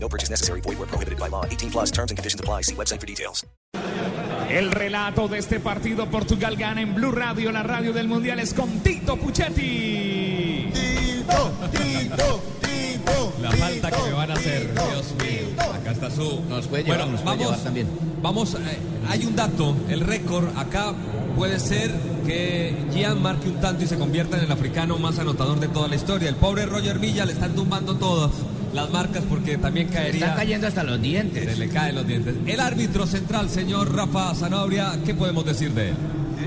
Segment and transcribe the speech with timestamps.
[0.00, 0.62] No purchase necessary.
[0.62, 1.44] Void where prohibited by law.
[1.44, 2.62] 18 plus terms and conditions apply.
[2.62, 3.44] See website for details.
[4.48, 8.54] El relato de este partido Portugal gana en Blue Radio, la radio del Mundial es
[8.54, 10.72] con Tito Puchetti.
[11.28, 13.32] Tito, Tito, Tito.
[13.42, 15.64] La falta que me van a hacer, Dios mío.
[15.74, 16.40] Acá está su.
[16.48, 17.86] Nos puede llevar, Bueno, nos puede vamos, llevar también.
[18.22, 18.58] Vamos, eh,
[19.08, 20.92] hay un dato, el récord acá
[21.36, 21.92] puede ser
[22.26, 25.88] que Gian marque un tanto y se convierta en el africano más anotador de toda
[25.88, 26.28] la historia.
[26.28, 28.32] El pobre Roger Villa le están tumbando todas
[28.74, 30.20] las marcas porque también caería.
[30.20, 31.44] Están cayendo hasta los dientes.
[31.44, 32.34] Se le caen los dientes.
[32.46, 35.94] El árbitro central, señor Rafa Zanabria, ¿qué podemos decir de él?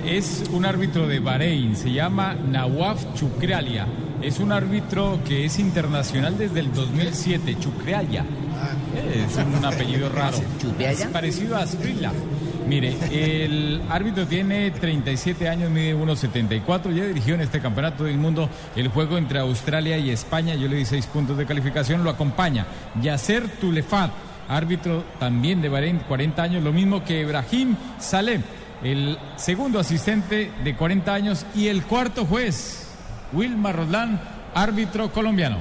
[0.05, 3.87] Es un árbitro de Bahrein, se llama Nawaf Chukralia.
[4.21, 8.23] Es un árbitro que es internacional desde el 2007, Chukralia.
[9.13, 10.37] Es un apellido raro.
[10.79, 12.11] Es parecido a Skrilla.
[12.67, 16.93] Mire, el árbitro tiene 37 años, mide 1,74.
[16.93, 20.53] Ya dirigió en este campeonato del mundo el juego entre Australia y España.
[20.55, 22.03] Yo le di 6 puntos de calificación.
[22.03, 22.67] Lo acompaña
[23.01, 24.11] Yasser Tulefat,
[24.47, 28.41] árbitro también de Bahrein, 40 años, lo mismo que Ibrahim Saleh,
[28.83, 32.90] el segundo asistente de 40 años y el cuarto juez,
[33.33, 34.19] Wilmar Roldán,
[34.53, 35.57] árbitro colombiano.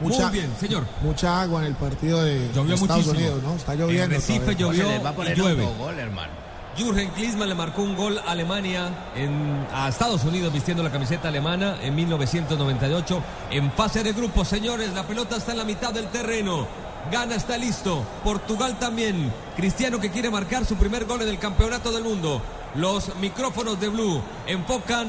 [0.00, 0.84] Mucha- Muy bien, señor.
[1.02, 3.12] Mucha agua en el partido de Llovió Estados muchísimo.
[3.34, 3.54] Unidos, ¿no?
[3.56, 4.14] Está En lloviendo.
[4.16, 4.82] Recife todavía.
[4.84, 5.64] llovió va a y poner llueve.
[5.64, 6.42] autogol, hermano.
[6.76, 11.28] Jürgen Klinsmann le marcó un gol a Alemania en, a Estados Unidos vistiendo la camiseta
[11.28, 14.48] alemana en 1998 en fase de grupos.
[14.48, 16.66] Señores, la pelota está en la mitad del terreno.
[17.12, 18.02] Gana está listo.
[18.24, 19.30] Portugal también.
[19.54, 22.40] Cristiano que quiere marcar su primer gol en el campeonato del mundo.
[22.74, 25.08] Los micrófonos de Blue enfocan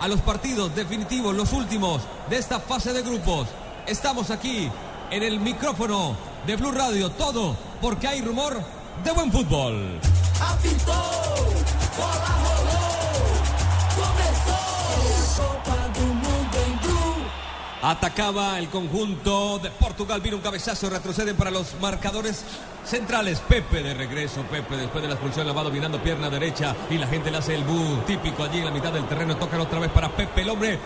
[0.00, 3.46] a los partidos definitivos, los últimos de esta fase de grupos.
[3.86, 4.70] Estamos aquí
[5.10, 6.16] en el micrófono
[6.46, 7.10] de Blue Radio.
[7.10, 8.60] Todo porque hay rumor
[9.04, 10.00] de buen fútbol.
[17.82, 22.44] Atacaba el conjunto de Portugal, vino un cabezazo, retroceden para los marcadores
[22.84, 23.40] centrales.
[23.40, 27.06] Pepe de regreso, Pepe después de la expulsión la va dominando pierna derecha y la
[27.06, 29.34] gente le hace el bu típico allí en la mitad del terreno.
[29.36, 30.78] Tocan otra vez para Pepe, el hombre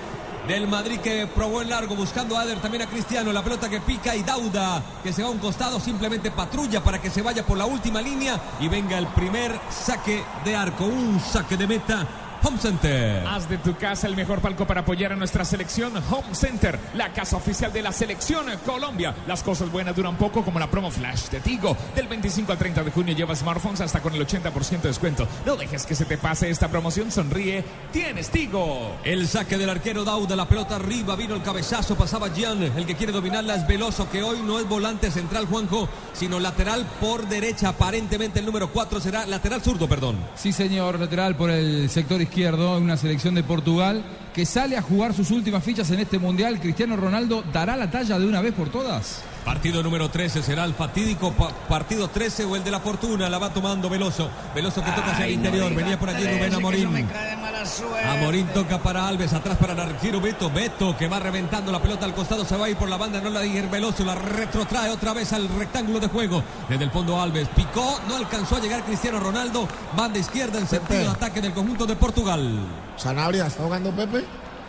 [0.46, 3.80] del Madrid que probó el largo buscando a Ader, también a Cristiano, la pelota que
[3.80, 7.44] pica y Dauda que se va a un costado, simplemente patrulla para que se vaya
[7.44, 12.06] por la última línea y venga el primer saque de arco, un saque de meta.
[12.44, 13.26] Home Center.
[13.26, 17.10] Haz de tu casa el mejor palco para apoyar a nuestra selección Home Center, la
[17.10, 19.14] casa oficial de la selección Colombia.
[19.26, 21.74] Las cosas buenas duran poco, como la promo Flash de Tigo.
[21.94, 25.26] Del 25 al 30 de junio lleva smartphones hasta con el 80% de descuento.
[25.46, 28.96] No dejes que se te pase esta promoción, sonríe, tienes Tigo.
[29.04, 32.94] El saque del arquero Dauda, la pelota arriba, vino el cabezazo, pasaba Gian, el que
[32.94, 37.70] quiere dominarla es Veloso, que hoy no es volante central Juanjo, sino lateral por derecha,
[37.70, 40.16] aparentemente el número 4 será lateral zurdo, perdón.
[40.34, 44.02] Sí, señor, lateral por el sector izquierdo, una selección de Portugal
[44.34, 46.58] que sale a jugar sus últimas fichas en este mundial.
[46.60, 49.22] Cristiano Ronaldo dará la talla de una vez por todas.
[49.44, 53.38] Partido número 13 será el fatídico pa- partido 13 o el de la fortuna, la
[53.38, 57.08] va tomando Veloso, Veloso que toca hacia el interior, venía por allí Rubén Amorín.
[58.10, 60.50] Amorín toca para Alves, atrás para el arquero Beto.
[60.50, 63.20] Beto que va reventando la pelota al costado, se va a ir por la banda,
[63.20, 66.42] no la diga Veloso, la retrotrae otra vez al rectángulo de juego.
[66.68, 69.68] Desde el fondo Alves picó, no alcanzó a llegar Cristiano Ronaldo.
[69.94, 72.60] Banda izquierda en sentido de ataque del conjunto de Portugal.
[72.96, 74.24] Sanabria, ¿está jugando Pepe?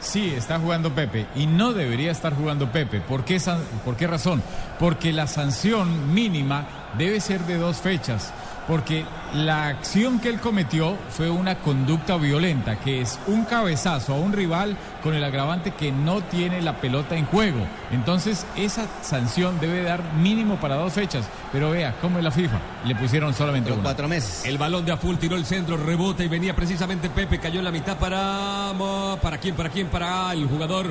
[0.05, 3.01] Sí, está jugando Pepe y no debería estar jugando Pepe.
[3.01, 3.41] ¿Por qué,
[3.83, 4.43] ¿Por qué razón?
[4.79, 8.31] Porque la sanción mínima debe ser de dos fechas.
[8.67, 14.17] Porque la acción que él cometió fue una conducta violenta, que es un cabezazo a
[14.17, 17.59] un rival con el agravante que no tiene la pelota en juego.
[17.91, 21.27] Entonces, esa sanción debe dar mínimo para dos fechas.
[21.51, 22.57] Pero vea, ¿cómo es la FIFA?
[22.85, 23.83] Le pusieron solamente Pero una.
[23.83, 24.45] cuatro meses.
[24.45, 27.71] El balón de Aful tiró el centro, rebota y venía precisamente Pepe, cayó en la
[27.71, 28.71] mitad para...
[29.21, 29.55] ¿Para quién?
[29.55, 29.87] ¿Para quién?
[29.87, 30.87] Para el jugador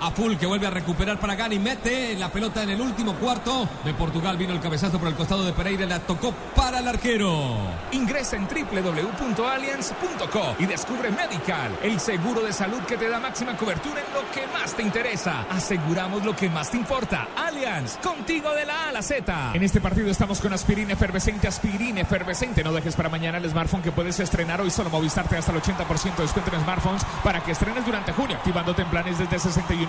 [0.00, 3.94] Aful que vuelve a recuperar para Gani, mete la pelota en el último cuarto de
[3.94, 7.56] Portugal, vino el cabezazo por el costado de Pereira, la tocó para el arquero.
[7.92, 14.00] Ingresa en www.allianz.co y descubre Medical, el seguro de salud que te da máxima cobertura
[14.00, 15.46] en lo que más te interesa.
[15.50, 17.28] Aseguramos lo que más te importa.
[17.36, 19.52] Allianz, contigo de la A a la Z.
[19.54, 22.62] En este partido estamos con aspirina efervescente, aspirina efervescente.
[22.62, 24.70] No dejes para mañana el smartphone que puedes estrenar hoy.
[24.70, 28.36] Solo Movistar te hasta el 80% de descuento en smartphones para que estrenes durante junio,
[28.36, 29.38] activándote en planes desde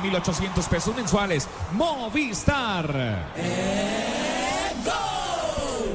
[0.01, 1.48] 61.800 pesos mensuales.
[1.74, 3.25] Movistar.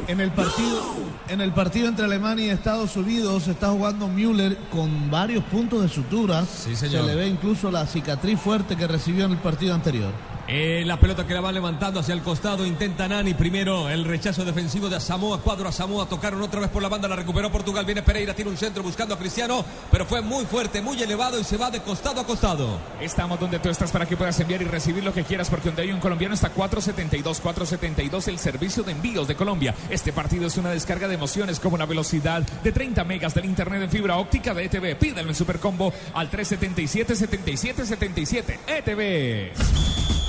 [0.06, 0.82] En el partido,
[1.28, 5.88] en el partido entre Alemania y Estados Unidos está jugando Müller con varios puntos de
[5.88, 6.44] sutura.
[6.44, 7.02] Sí, señor.
[7.02, 10.12] Se le ve incluso la cicatriz fuerte que recibió en el partido anterior.
[10.46, 14.44] Eh, la pelota que la va levantando hacia el costado, intenta Nani primero el rechazo
[14.44, 18.02] defensivo de Asamoah, cuadro Asamoah, tocaron otra vez por la banda, la recuperó Portugal, viene
[18.02, 21.56] Pereira, tiene un centro buscando a Cristiano, pero fue muy fuerte, muy elevado y se
[21.56, 22.79] va de costado a costado.
[23.00, 25.82] Estamos donde tú estás para que puedas enviar y recibir lo que quieras, porque donde
[25.82, 29.75] hay un colombiano está 472, 472, el servicio de envíos de Colombia.
[29.88, 33.82] Este partido es una descarga de emociones como una velocidad de 30 megas del internet
[33.82, 34.99] en fibra óptica de ETV.
[34.99, 40.23] Pídelo en Supercombo al 377 77 77 ETV.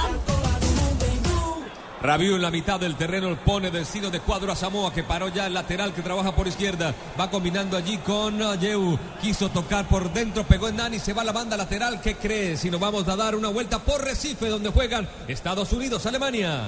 [2.05, 5.47] Rabiu en la mitad del terreno pone destino de cuadro a Samoa que paró ya
[5.47, 6.93] el lateral que trabaja por izquierda.
[7.19, 8.99] Va combinando allí con Yeu.
[9.19, 12.01] Quiso tocar por dentro, pegó en Nani, se va la banda lateral.
[12.01, 12.57] ¿Qué cree?
[12.57, 16.67] Si nos vamos a dar una vuelta por Recife donde juegan Estados Unidos, Alemania.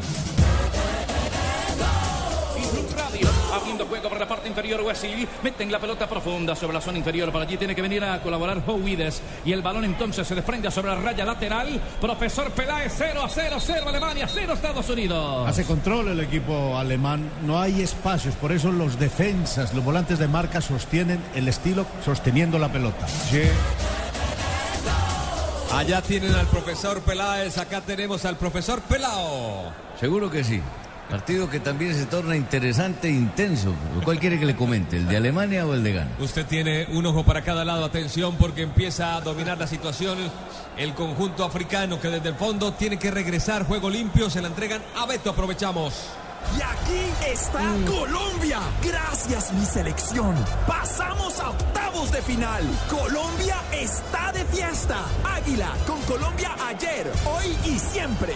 [3.57, 7.31] Abriendo juego por la parte inferior, Wesley meten la pelota profunda sobre la zona inferior,
[7.31, 10.89] por allí tiene que venir a colaborar Howides y el balón entonces se desprende sobre
[10.89, 15.47] la raya lateral, profesor Peláez 0 a 0, 0 Alemania, 0 Estados Unidos.
[15.47, 20.27] Hace control el equipo alemán, no hay espacios, por eso los defensas, los volantes de
[20.27, 23.05] marca sostienen el estilo sosteniendo la pelota.
[25.73, 29.71] Allá tienen al profesor Peláez, acá tenemos al profesor Pelao.
[29.99, 30.61] Seguro que sí.
[31.09, 33.73] Partido que también se torna interesante e intenso.
[34.03, 34.97] ¿Cuál quiere que le comente?
[34.97, 36.11] ¿El de Alemania o el de Ghana?
[36.19, 40.17] Usted tiene un ojo para cada lado, atención porque empieza a dominar la situación
[40.77, 44.81] el conjunto africano que desde el fondo tiene que regresar, juego limpio, se la entregan
[44.95, 45.93] a Beto, aprovechamos.
[46.55, 48.59] Y aquí está Colombia.
[48.83, 50.35] Gracias mi selección.
[50.67, 52.63] Pasamos a octavos de final.
[52.89, 54.97] Colombia está de fiesta.
[55.23, 58.33] Águila con Colombia ayer, hoy y siempre.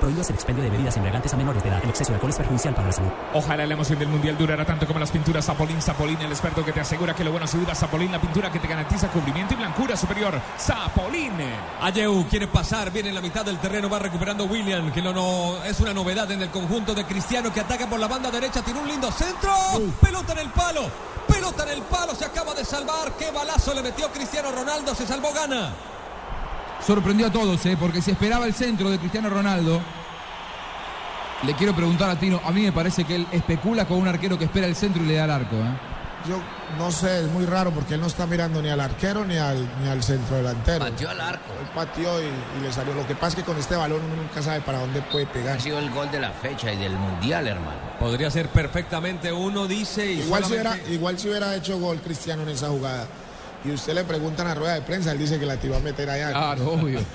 [0.00, 1.80] Prohíbas el expendio de bebidas embriagantes a menores de edad.
[1.82, 3.10] El exceso de alcohol es perjudicial para la salud.
[3.32, 5.80] Ojalá la emoción del mundial durara tanto como las pinturas Zapolín.
[5.80, 7.74] Zapolín, el experto que te asegura que lo bueno se dura.
[7.74, 10.40] Zapolín, la pintura que te garantiza cubrimiento y blancura superior.
[10.58, 11.32] Zapolín.
[11.80, 15.62] Ayeu quiere pasar, viene en la mitad del terreno, va recuperando William, que lo no,
[15.64, 18.80] es una novedad en el conjunto de Cristiano que ataca por la banda derecha, tiene
[18.80, 19.52] un lindo centro,
[20.00, 20.82] pelota en el palo,
[21.26, 25.06] pelota en el palo, se acaba de salvar, qué balazo le metió Cristiano Ronaldo, se
[25.06, 25.93] salvó gana.
[26.86, 27.76] Sorprendió a todos, ¿eh?
[27.80, 29.80] porque se esperaba el centro de Cristiano Ronaldo.
[31.46, 34.38] Le quiero preguntar a Tino, a mí me parece que él especula con un arquero
[34.38, 35.56] que espera el centro y le da el arco.
[35.56, 35.78] ¿eh?
[36.28, 36.38] Yo
[36.78, 39.66] no sé, es muy raro porque él no está mirando ni al arquero ni al,
[39.82, 40.84] ni al centro delantero.
[40.84, 41.52] Pateó al arco.
[41.60, 42.94] Él pateó y, y le salió.
[42.94, 45.56] Lo que pasa es que con este balón uno nunca sabe para dónde puede pegar.
[45.56, 47.78] Ha sido el gol de la fecha y del mundial, hermano.
[47.98, 50.12] Podría ser perfectamente uno, dice.
[50.12, 53.06] Y Igual si, hubiera, igual si hubiera hecho gol Cristiano en esa jugada
[53.64, 55.80] y usted le pregunta en la rueda de prensa, él dice que la iba a
[55.80, 56.30] meter allá.
[56.30, 57.00] Claro, obvio.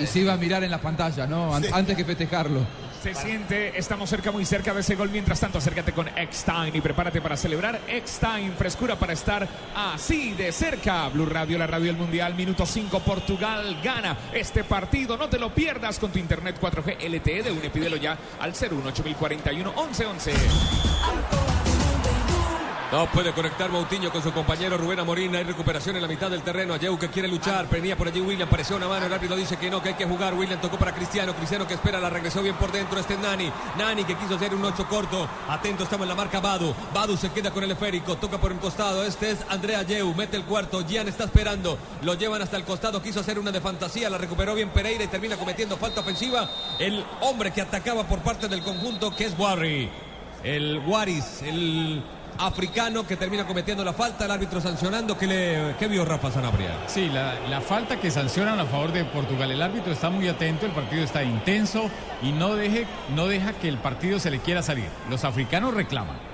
[0.00, 1.54] Y se iba a mirar en las pantallas, ¿no?
[1.54, 1.68] An- Sí.
[1.70, 2.60] Antes que festejarlo.
[3.02, 5.10] Se siente, estamos cerca, muy cerca de ese gol.
[5.10, 8.52] Mientras tanto, acércate con X-Time y prepárate para celebrar X-Time.
[8.56, 9.46] Frescura para estar
[9.76, 11.08] así de cerca.
[11.10, 12.34] Blue Radio, la radio del Mundial.
[12.34, 15.18] Minuto 5, Portugal gana este partido.
[15.18, 17.68] No te lo pierdas con tu internet 4G LTE de UNE.
[17.68, 20.32] Pídelo ya al 01841 1111.
[22.92, 25.34] No puede conectar Moutinho con su compañero Rubén Amorín.
[25.34, 26.74] Hay recuperación en la mitad del terreno.
[26.74, 27.66] Ayeu que quiere luchar.
[27.70, 28.46] Venía por allí William.
[28.50, 29.06] Pareció una mano.
[29.06, 30.34] El árbitro dice que no, que hay que jugar.
[30.34, 31.34] William tocó para Cristiano.
[31.34, 31.98] Cristiano que espera.
[31.98, 33.00] La regresó bien por dentro.
[33.00, 33.50] Este es Nani.
[33.78, 35.26] Nani que quiso hacer un 8 corto.
[35.48, 36.74] Atento, estamos en la marca Badu.
[36.92, 38.16] Badu se queda con el esférico.
[38.16, 39.02] Toca por el costado.
[39.04, 40.14] Este es Andrea Ayeu.
[40.14, 40.86] Mete el cuarto.
[40.86, 41.78] Gian está esperando.
[42.02, 43.00] Lo llevan hasta el costado.
[43.00, 44.10] Quiso hacer una de fantasía.
[44.10, 46.46] La recuperó bien Pereira y termina cometiendo falta ofensiva.
[46.78, 49.90] El hombre que atacaba por parte del conjunto que es Warri.
[50.44, 51.40] El Waris.
[51.40, 52.04] El
[52.38, 55.16] africano que termina cometiendo la falta, el árbitro sancionando.
[55.16, 56.70] ¿Qué, le, qué vio Rafa Sanabria?
[56.86, 59.50] Sí, la, la falta que sancionan a favor de Portugal.
[59.50, 61.90] El árbitro está muy atento, el partido está intenso
[62.22, 64.88] y no, deje, no deja que el partido se le quiera salir.
[65.10, 66.32] Los africanos reclaman.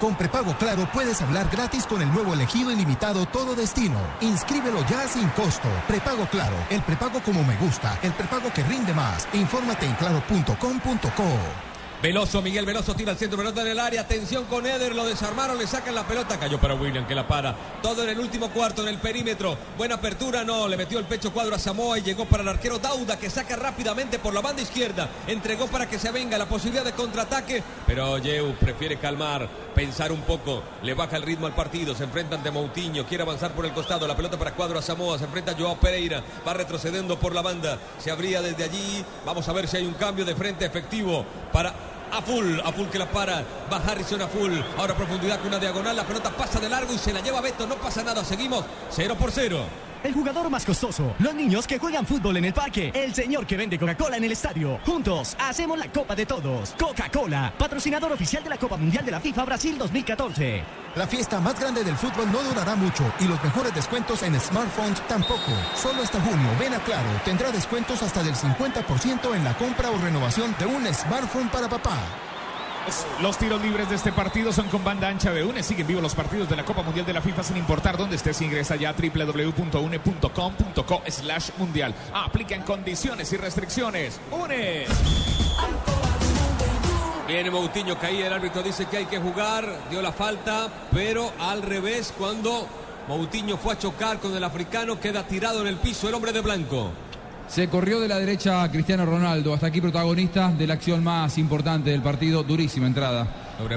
[0.00, 3.98] Con prepago claro puedes hablar gratis con el nuevo elegido ilimitado Todo Destino.
[4.20, 5.68] Inscríbelo ya sin costo.
[5.88, 9.26] Prepago claro, el prepago como me gusta, el prepago que rinde más.
[9.32, 11.75] Infórmate en claro.com.co.
[12.02, 15.56] Veloso, Miguel Veloso tira el centro, pelota en el área, atención con Eder, lo desarmaron,
[15.56, 17.56] le sacan la pelota, cayó para William que la para.
[17.82, 19.56] Todo en el último cuarto, en el perímetro.
[19.78, 22.78] Buena apertura, no, le metió el pecho cuadro a Samoa y llegó para el arquero
[22.78, 25.08] Dauda que saca rápidamente por la banda izquierda.
[25.26, 30.20] Entregó para que se venga la posibilidad de contraataque, pero Yeu prefiere calmar, pensar un
[30.20, 33.72] poco, le baja el ritmo al partido, se enfrentan de Moutinho, quiere avanzar por el
[33.72, 37.34] costado, la pelota para cuadro a Samoa, se enfrenta a Joao Pereira, va retrocediendo por
[37.34, 40.66] la banda, se abría desde allí, vamos a ver si hay un cambio de frente
[40.66, 45.38] efectivo para a full, a full que la para, va Harrison a full, ahora profundidad
[45.38, 48.02] con una diagonal, la pelota pasa de largo y se la lleva Beto, no pasa
[48.02, 48.64] nada, seguimos.
[48.90, 49.85] 0 por 0.
[50.06, 53.56] El jugador más costoso, los niños que juegan fútbol en el parque, el señor que
[53.56, 54.78] vende Coca-Cola en el estadio.
[54.86, 56.74] Juntos hacemos la Copa de Todos.
[56.78, 60.62] Coca-Cola, patrocinador oficial de la Copa Mundial de la FIFA Brasil 2014.
[60.94, 65.00] La fiesta más grande del fútbol no durará mucho y los mejores descuentos en smartphones
[65.08, 65.52] tampoco.
[65.74, 69.98] Solo hasta junio, ven a Claro, tendrá descuentos hasta del 50% en la compra o
[69.98, 71.98] renovación de un smartphone para papá.
[73.20, 75.62] Los tiros libres de este partido son con banda ancha de UNE.
[75.62, 78.40] Siguen vivos los partidos de la Copa Mundial de la FIFA sin importar dónde estés.
[78.40, 81.94] Ingresa ya a www.une.com.co slash mundial.
[82.14, 84.20] Aplican condiciones y restricciones.
[84.30, 84.86] UNE.
[87.26, 91.62] Viene Moutinho, caía, el árbitro dice que hay que jugar, dio la falta, pero al
[91.62, 92.68] revés, cuando
[93.08, 96.40] Moutinho fue a chocar con el africano, queda tirado en el piso el hombre de
[96.40, 96.92] blanco.
[97.48, 101.38] Se corrió de la derecha a Cristiano Ronaldo, hasta aquí protagonista de la acción más
[101.38, 103.26] importante del partido, durísima entrada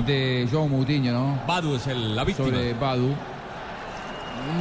[0.05, 1.39] de João Moutinho, ¿no?
[1.47, 2.49] Badu es el, la víctima.
[2.49, 3.15] Sobre Badu.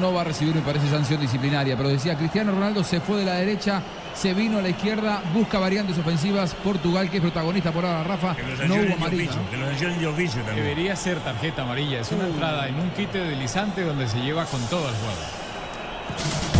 [0.00, 3.24] No va a recibir, me parece, sanción disciplinaria, pero decía Cristiano Ronaldo se fue de
[3.24, 3.80] la derecha,
[4.14, 6.54] se vino a la izquierda, busca variantes ofensivas.
[6.54, 8.36] Portugal, que es protagonista por ahora, Rafa,
[8.66, 9.30] no hubo amarilla.
[9.32, 10.54] ¿no?
[10.54, 12.00] Debería ser tarjeta amarilla.
[12.00, 16.57] Es una entrada en un quite deslizante donde se lleva con todo el juego.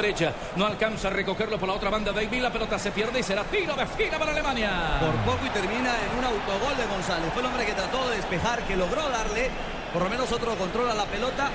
[0.00, 3.22] Derecha, no alcanza a recogerlo por la otra banda David, la pelota se pierde y
[3.22, 4.98] será tiro de esquina para Alemania.
[5.00, 7.30] Por poco y termina en un autogol de González.
[7.32, 9.50] Fue el hombre que trató de despejar, que logró darle
[9.92, 11.50] por lo menos otro control a la pelota.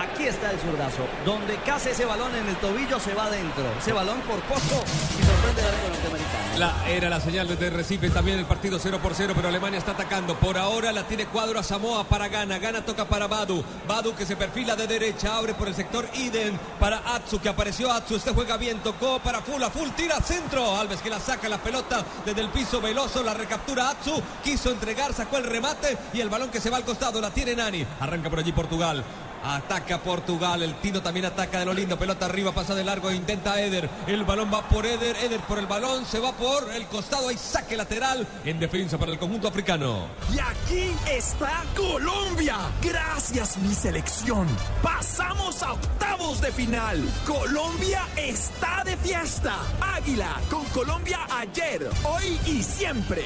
[0.00, 1.06] Aquí está el zurdazo.
[1.26, 3.64] Donde case ese balón en el tobillo se va adentro.
[3.78, 4.82] Ese balón por poco
[5.18, 6.58] y sorprende al arco norteamericano.
[6.58, 9.92] La, era la señal de Recife también el partido 0 por 0, pero Alemania está
[9.92, 10.36] atacando.
[10.36, 12.58] Por ahora la tiene cuadro a Samoa para Gana.
[12.58, 13.62] Gana toca para Badu.
[13.86, 17.92] Badu que se perfila de derecha, abre por el sector Iden para Atsu, que apareció
[17.92, 18.16] Atsu.
[18.16, 20.76] Este juega bien, tocó para Full, a Full, tira centro.
[20.76, 24.22] Alves que la saca la pelota desde el piso veloso, la recaptura Atsu.
[24.42, 27.54] Quiso entregar, sacó el remate y el balón que se va al costado la tiene
[27.54, 27.86] Nani.
[28.00, 29.04] Arranca por allí Portugal.
[29.42, 33.60] Ataca Portugal, el Tino también ataca de lo lindo, pelota arriba, pasa de largo, intenta
[33.60, 37.28] Eder, el balón va por Eder, Eder por el balón, se va por el costado,
[37.28, 40.06] hay saque lateral en defensa para el conjunto africano.
[40.34, 42.56] Y aquí está Colombia.
[42.82, 44.46] Gracias mi selección.
[44.82, 47.02] Pasamos a octavos de final.
[47.26, 49.56] Colombia está de fiesta.
[49.80, 53.24] Águila con Colombia ayer, hoy y siempre.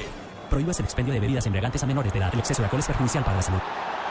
[0.49, 2.29] Prohíbas el expendio de bebidas embriagantes a menores de edad.
[2.33, 3.61] El exceso de alcohol es perjudicial para la salud.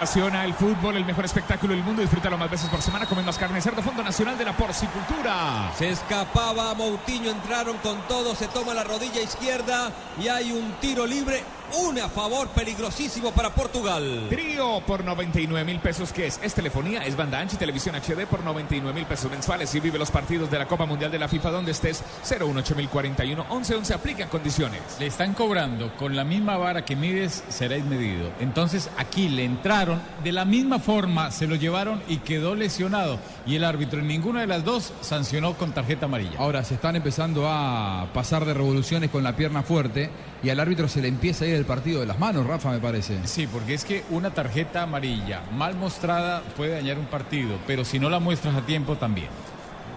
[0.01, 2.03] Pasiona el fútbol, el mejor espectáculo del mundo.
[2.03, 3.07] Disfrútalo más veces por semana.
[3.07, 3.83] Comen más carne cerdo.
[3.83, 5.73] Fondo Nacional de la Porcicultura.
[5.79, 11.07] Se escapaba Moutinho, entraron con todo, se toma la rodilla izquierda y hay un tiro
[11.07, 14.27] libre, una a favor, peligrosísimo para Portugal.
[14.29, 16.41] Trío por 99 mil pesos, que es?
[16.43, 19.99] Es telefonía, es banda ancha y televisión HD por 99 mil pesos mensuales y vive
[19.99, 24.81] los partidos de la Copa Mundial de la FIFA donde estés 018041 1111 aplican condiciones.
[24.99, 28.31] Le están cobrando con la misma vara que mides, seréis medido.
[28.41, 33.19] Entonces aquí le entraron, de la misma forma se lo llevaron y quedó lesionado.
[33.47, 36.39] Y el árbitro en ninguna de las dos sancionó con tarjeta amarilla.
[36.39, 40.11] Ahora se están empezando a pasar de revoluciones con la pierna fuerte
[40.43, 42.79] y al árbitro se le empieza a ir el partido de las manos, Rafa, me
[42.79, 43.19] parece.
[43.25, 47.99] Sí, porque es que una tarjeta amarilla mal mostrada puede dañar un partido, pero si
[47.99, 49.29] no la muestras a tiempo también.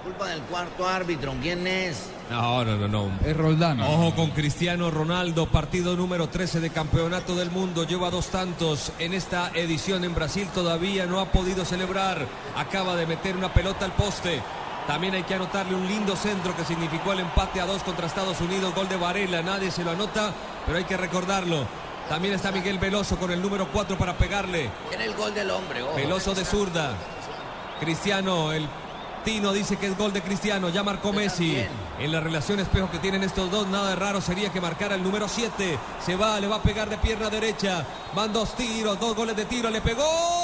[0.03, 2.09] Culpa del cuarto árbitro, ¿quién es?
[2.29, 3.11] No, no, no, no.
[3.25, 3.79] Es Roldán.
[3.81, 7.85] Ojo con Cristiano Ronaldo, partido número 13 de Campeonato del Mundo.
[7.85, 10.47] Lleva dos tantos en esta edición en Brasil.
[10.53, 12.25] Todavía no ha podido celebrar.
[12.55, 14.41] Acaba de meter una pelota al poste.
[14.87, 18.39] También hay que anotarle un lindo centro que significó el empate a dos contra Estados
[18.39, 18.73] Unidos.
[18.73, 19.41] Gol de Varela.
[19.41, 20.33] Nadie se lo anota,
[20.65, 21.65] pero hay que recordarlo.
[22.07, 24.69] También está Miguel Veloso con el número 4 para pegarle.
[24.87, 25.83] Tiene el gol del hombre.
[25.93, 26.95] Veloso de zurda.
[27.81, 28.65] Cristiano, el
[29.25, 31.61] Tino dice que es gol de Cristiano, ya marcó Messi.
[31.99, 35.03] En la relación espejo que tienen estos dos, nada de raro sería que marcara el
[35.03, 35.77] número 7.
[36.03, 37.85] Se va, le va a pegar de pierna derecha.
[38.15, 40.36] Van dos tiros, dos goles de tiro, le pegó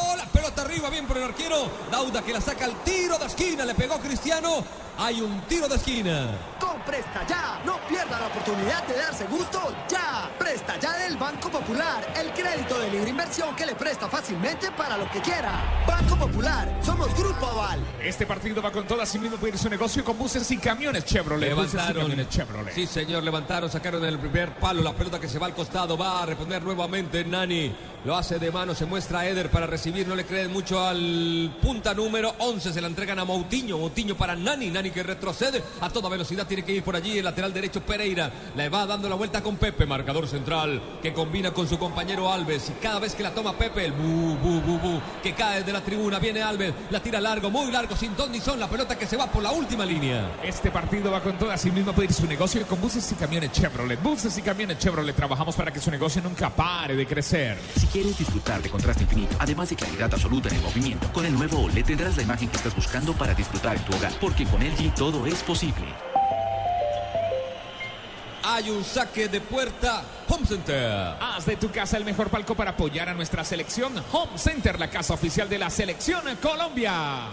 [0.74, 1.70] arriba, bien por el arquero.
[1.92, 4.64] Dauda que la saca al tiro de esquina, le pegó Cristiano.
[4.98, 6.28] Hay un tiro de esquina.
[6.60, 9.60] Con Presta Ya, no pierda la oportunidad de darse gusto
[9.90, 10.30] ya.
[10.38, 14.98] Presta Ya del Banco Popular, el crédito de libre inversión que le presta fácilmente para
[14.98, 15.84] lo que quiera.
[15.88, 17.80] Banco Popular, somos Grupo Aval.
[18.02, 21.06] Este partido va con todas, así mismo puede ir su negocio con buses y camiones
[21.06, 21.48] Chevrolet.
[21.48, 22.02] Y Levantaron.
[22.04, 22.74] camiones Chevrolet.
[22.74, 26.22] Sí, señor, levantaron, sacaron el primer palo, la pelota que se va al costado, va
[26.24, 27.74] a responder nuevamente Nani.
[28.06, 31.94] Lo hace de mano, se muestra Eder para recibir, no le creen mucho al punta
[31.94, 36.10] número 11, se la entregan a Moutinho, Moutinho para Nani, Nani que retrocede a toda
[36.10, 39.42] velocidad, tiene que ir por allí el lateral derecho Pereira, le va dando la vuelta
[39.42, 42.70] con Pepe, marcador central, que combina con su compañero Alves.
[42.70, 45.74] Y cada vez que la toma Pepe, el bu, bu, bu, bu, que cae de
[45.74, 48.98] la tribuna, viene Alves, la tira largo, muy largo, sin ton ni son, la pelota
[48.98, 50.38] que se va por la última línea.
[50.44, 53.52] Este partido va con todo, así mismo puede ir su negocio con buses y camiones
[53.52, 54.02] Chevrolet.
[54.02, 57.58] Buses y camiones Chevrolet, trabajamos para que su negocio nunca pare de crecer.
[57.78, 61.34] Si quieres disfrutar de contraste infinito, además de claridad absoluta en el movimiento, con el
[61.34, 64.62] nuevo OLED tendrás la imagen que estás buscando para disfrutar en tu hogar, porque con
[64.74, 65.86] LG todo es posible.
[68.44, 70.04] Hay un saque de puerta.
[70.28, 71.16] Home Center.
[71.20, 73.94] Haz de tu casa el mejor palco para apoyar a nuestra selección.
[74.12, 77.30] Home Center, la casa oficial de la selección Colombia.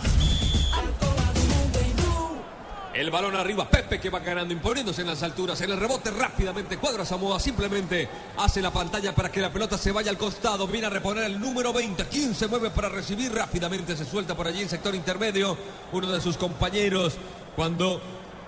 [2.92, 5.60] El balón arriba, Pepe que va ganando, imponiéndose en las alturas.
[5.60, 7.38] En el rebote rápidamente cuadra Samoa.
[7.38, 10.66] Simplemente hace la pantalla para que la pelota se vaya al costado.
[10.66, 12.04] Viene a reponer el número 20.
[12.06, 13.32] 15 mueve para recibir.
[13.32, 15.56] Rápidamente se suelta por allí en sector intermedio.
[15.92, 17.14] Uno de sus compañeros
[17.54, 18.00] cuando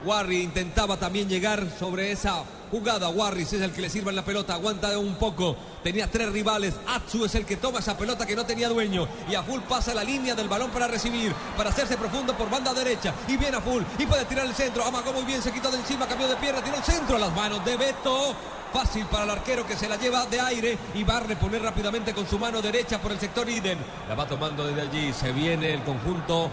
[0.04, 3.08] Warri intentaba también llegar sobre esa jugada.
[3.10, 4.54] Warris es el que le sirva en la pelota.
[4.54, 5.56] Aguanta un poco.
[5.82, 6.74] Tenía tres rivales.
[6.88, 9.06] Atsu es el que toma esa pelota que no tenía dueño.
[9.30, 11.32] Y a full pasa la línea del balón para recibir.
[11.56, 13.14] Para hacerse profundo por banda derecha.
[13.28, 13.82] Y viene a full.
[13.98, 14.84] Y puede tirar el centro.
[14.84, 15.42] Amagó muy bien.
[15.42, 16.06] Se quitó de encima.
[16.06, 16.62] Cambió de pierna.
[16.62, 18.34] Tiró el centro a las manos de Beto.
[18.72, 22.14] Fácil para el arquero que se la lleva de aire y va a reponer rápidamente
[22.14, 23.78] con su mano derecha por el sector Iden.
[24.08, 25.12] La va tomando desde allí.
[25.12, 26.50] Se viene el conjunto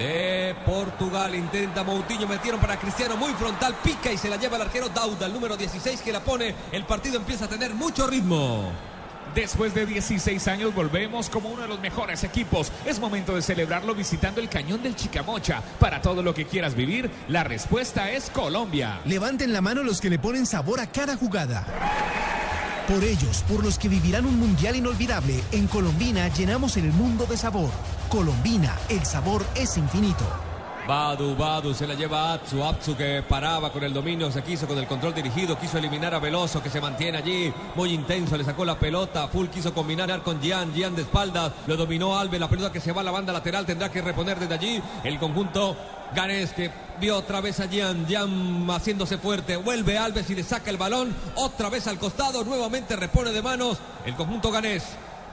[0.00, 1.34] de Portugal.
[1.34, 5.26] Intenta Moutinho, metieron para Cristiano muy frontal, pica y se la lleva el arquero Dauda,
[5.26, 6.54] el número 16 que la pone.
[6.72, 8.70] El partido empieza a tener mucho ritmo.
[9.34, 12.72] Después de 16 años volvemos como uno de los mejores equipos.
[12.84, 15.62] Es momento de celebrarlo visitando el cañón del Chicamocha.
[15.78, 19.00] Para todo lo que quieras vivir, la respuesta es Colombia.
[19.04, 22.39] Levanten la mano los que le ponen sabor a cada jugada.
[22.90, 27.36] Por ellos, por los que vivirán un mundial inolvidable, en Colombina llenamos el mundo de
[27.36, 27.70] sabor.
[28.08, 30.24] Colombina, el sabor es infinito.
[30.88, 34.66] Badu, Badu se la lleva a Atsu, Atsu que paraba con el dominio, se quiso
[34.66, 38.42] con el control dirigido, quiso eliminar a Veloso que se mantiene allí, muy intenso, le
[38.42, 42.48] sacó la pelota, Full quiso combinar con Gian, Gian de espaldas, lo dominó Alves, la
[42.50, 45.76] pelota que se va a la banda lateral tendrá que reponer desde allí el conjunto
[46.14, 50.70] Ganes que vio otra vez a Gian, Gian haciéndose fuerte, vuelve Alves y le saca
[50.70, 54.82] el balón, otra vez al costado, nuevamente repone de manos el conjunto Ganés.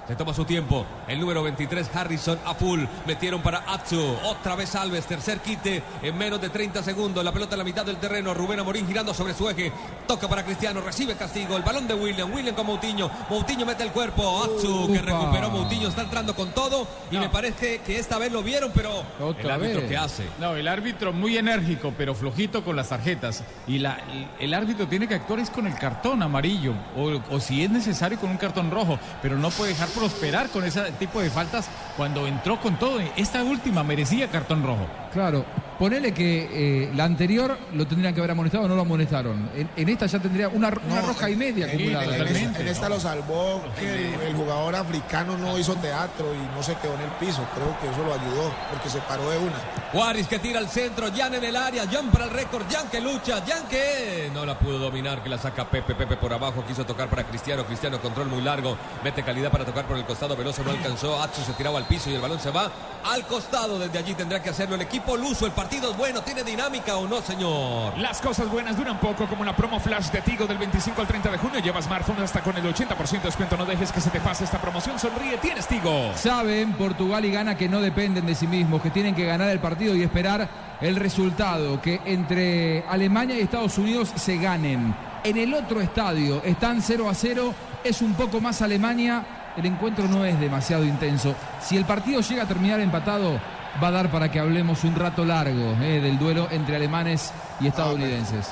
[0.08, 0.86] Se toma su tiempo.
[1.06, 2.80] El número 23, Harrison a full.
[3.06, 4.00] Metieron para Atsu.
[4.24, 5.06] Otra vez Alves.
[5.06, 7.26] Tercer quite en menos de 30 segundos.
[7.26, 8.34] La pelota en la mitad del terreno.
[8.34, 9.70] Rubén Amorín girando sobre su eje.
[10.08, 10.80] Toca para Cristiano.
[10.80, 11.58] Recibe castigo.
[11.58, 12.32] El balón de William.
[12.34, 13.12] William con Moutinho.
[13.30, 14.46] Moutinho mete el cuerpo.
[14.46, 15.50] Atsu que recuperó.
[15.50, 16.88] Moutinho está entrando con todo.
[17.12, 19.04] Y me parece que esta vez lo vieron, pero
[19.38, 20.24] el árbitro que hace.
[20.40, 23.44] No, el árbitro muy enérgico, pero flojito con las tarjetas.
[23.68, 23.98] Y la,
[24.40, 26.74] el árbitro tiene que actuar es con el cartón amarillo.
[26.96, 28.98] O, o si es necesario con un cartón rojo.
[29.22, 33.00] Pero no puede dejar prosperar con ese tipo de faltas cuando entró con todo.
[33.16, 34.88] Esta última merecía cartón rojo.
[35.12, 35.46] Claro,
[35.78, 39.50] ponele que eh, la anterior lo tendrían que haber amonestado o no lo amonestaron.
[39.56, 42.16] En, en esta ya tendría una, una roja y media acumulada.
[42.18, 46.56] En, esta, en esta lo salvó que el, el jugador africano no hizo teatro y
[46.56, 47.46] no se quedó en el piso.
[47.54, 49.56] Creo que eso lo ayudó porque se paró de una.
[49.92, 53.00] Juárez que tira al centro, Jan en el área, Jan para el récord, Jan que
[53.00, 56.86] lucha, Jan que no la pudo dominar, que la saca Pepe, Pepe por abajo, quiso
[56.86, 60.64] tocar para Cristiano, Cristiano control muy largo, mete calidad para tocar por el costado, Veloso
[60.64, 62.72] no alcanzó, Atsu se tiraba al piso y el balón se va
[63.06, 66.44] al costado, desde allí tendrá que hacerlo el equipo luso, el partido es bueno, tiene
[66.44, 67.98] dinámica o no, señor.
[67.98, 71.32] Las cosas buenas duran poco, como la promo flash de Tigo del 25 al 30
[71.32, 74.20] de junio, lleva smartphone hasta con el 80% de descuento, no dejes que se te
[74.20, 76.12] pase esta promoción, sonríe, tienes Tigo.
[76.16, 79.60] Saben Portugal y Gana que no dependen de sí mismos, que tienen que ganar el
[79.60, 80.48] partido y esperar
[80.80, 84.96] el resultado, que entre Alemania y Estados Unidos se ganen.
[85.24, 87.54] En el otro estadio están 0 a 0,
[87.84, 91.36] es un poco más Alemania, el encuentro no es demasiado intenso.
[91.62, 93.40] Si el partido llega a terminar empatado,
[93.82, 97.68] va a dar para que hablemos un rato largo eh, del duelo entre alemanes y
[97.68, 98.50] estadounidenses.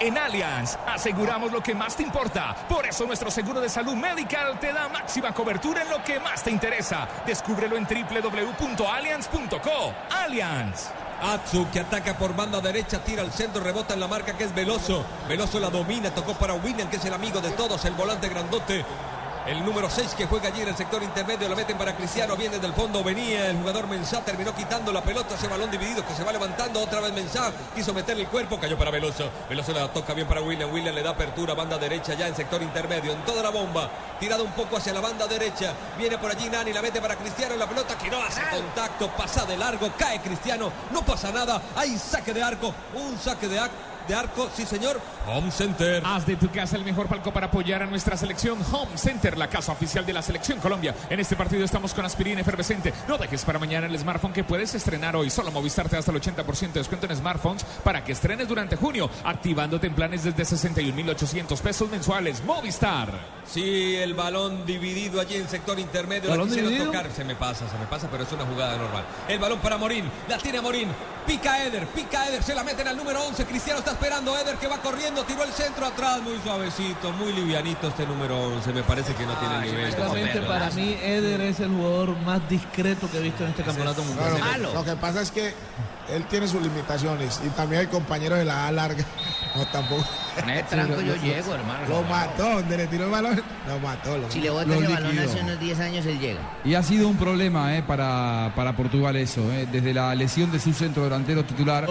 [0.00, 2.56] En Allianz aseguramos lo que más te importa.
[2.68, 6.42] Por eso nuestro seguro de salud medical te da máxima cobertura en lo que más
[6.42, 7.06] te interesa.
[7.26, 9.94] Descúbrelo en www.allianz.co.
[10.10, 10.88] Allianz.
[11.20, 14.54] Atsu que ataca por banda derecha, tira al centro, rebota en la marca que es
[14.54, 15.04] Veloso.
[15.28, 18.86] Veloso la domina, tocó para William, que es el amigo de todos, el volante grandote.
[19.50, 22.60] El número 6 que juega allí en el sector intermedio, lo meten para Cristiano, viene
[22.60, 26.22] del fondo, venía el jugador Mensah, terminó quitando la pelota, ese balón dividido que se
[26.22, 30.14] va levantando, otra vez Mensah, quiso meterle el cuerpo, cayó para Veloso, Veloso la toca
[30.14, 33.42] bien para William, William le da apertura, banda derecha ya en sector intermedio, en toda
[33.42, 37.00] la bomba, tirado un poco hacia la banda derecha, viene por allí Nani, la mete
[37.00, 41.32] para Cristiano, la pelota que no hace contacto, pasa de largo, cae Cristiano, no pasa
[41.32, 45.00] nada, hay saque de arco, un saque de arco de arco, sí señor.
[45.28, 46.02] Home Center.
[46.04, 48.58] Haz de tu casa el mejor palco para apoyar a nuestra selección.
[48.72, 50.94] Home Center, la casa oficial de la selección Colombia.
[51.08, 52.92] En este partido estamos con aspirina efervescente.
[53.06, 55.30] No dejes para mañana el smartphone que puedes estrenar hoy.
[55.30, 58.74] Solo Movistar te da hasta el 80% de descuento en smartphones para que estrenes durante
[58.74, 62.42] junio, activándote en planes desde 61.800 pesos mensuales.
[62.42, 63.10] Movistar.
[63.46, 66.24] Sí, el balón dividido allí en sector intermedio.
[66.24, 66.90] La ¿Balón quisiera dividido?
[66.92, 67.10] tocar.
[67.14, 69.04] Se me pasa, se me pasa, pero es una jugada normal.
[69.28, 70.10] El balón para Morín.
[70.28, 70.88] La tiene Morín.
[71.26, 72.42] Pica Eder, pica Eder.
[72.42, 73.44] Se la meten al número 11.
[73.44, 74.36] Cristiano está esperando.
[74.38, 75.24] Eder que va corriendo.
[75.24, 76.22] Tiró el centro atrás.
[76.22, 78.72] Muy suavecito, muy livianito este número 11.
[78.72, 79.92] Me parece que no tiene el nivel.
[79.92, 84.02] Sinceramente, para mí, Eder es el jugador más discreto que he visto en este campeonato
[84.02, 84.36] mundial.
[84.36, 85.54] Claro, lo que pasa es que
[86.08, 89.04] él tiene sus limitaciones y también el compañero de la A larga.
[89.56, 90.04] No, tampoco.
[90.38, 91.88] Con ese tranco yo llego, hermano.
[91.88, 94.16] Lo mató, donde le tiró el balón, lo mató.
[94.16, 96.40] Lo Si le bota ese balón hace unos 10 años, él llega.
[96.64, 100.60] Y ha sido un problema eh, para, para Portugal eso, eh, desde la lesión de
[100.60, 101.86] su centro delantero titular.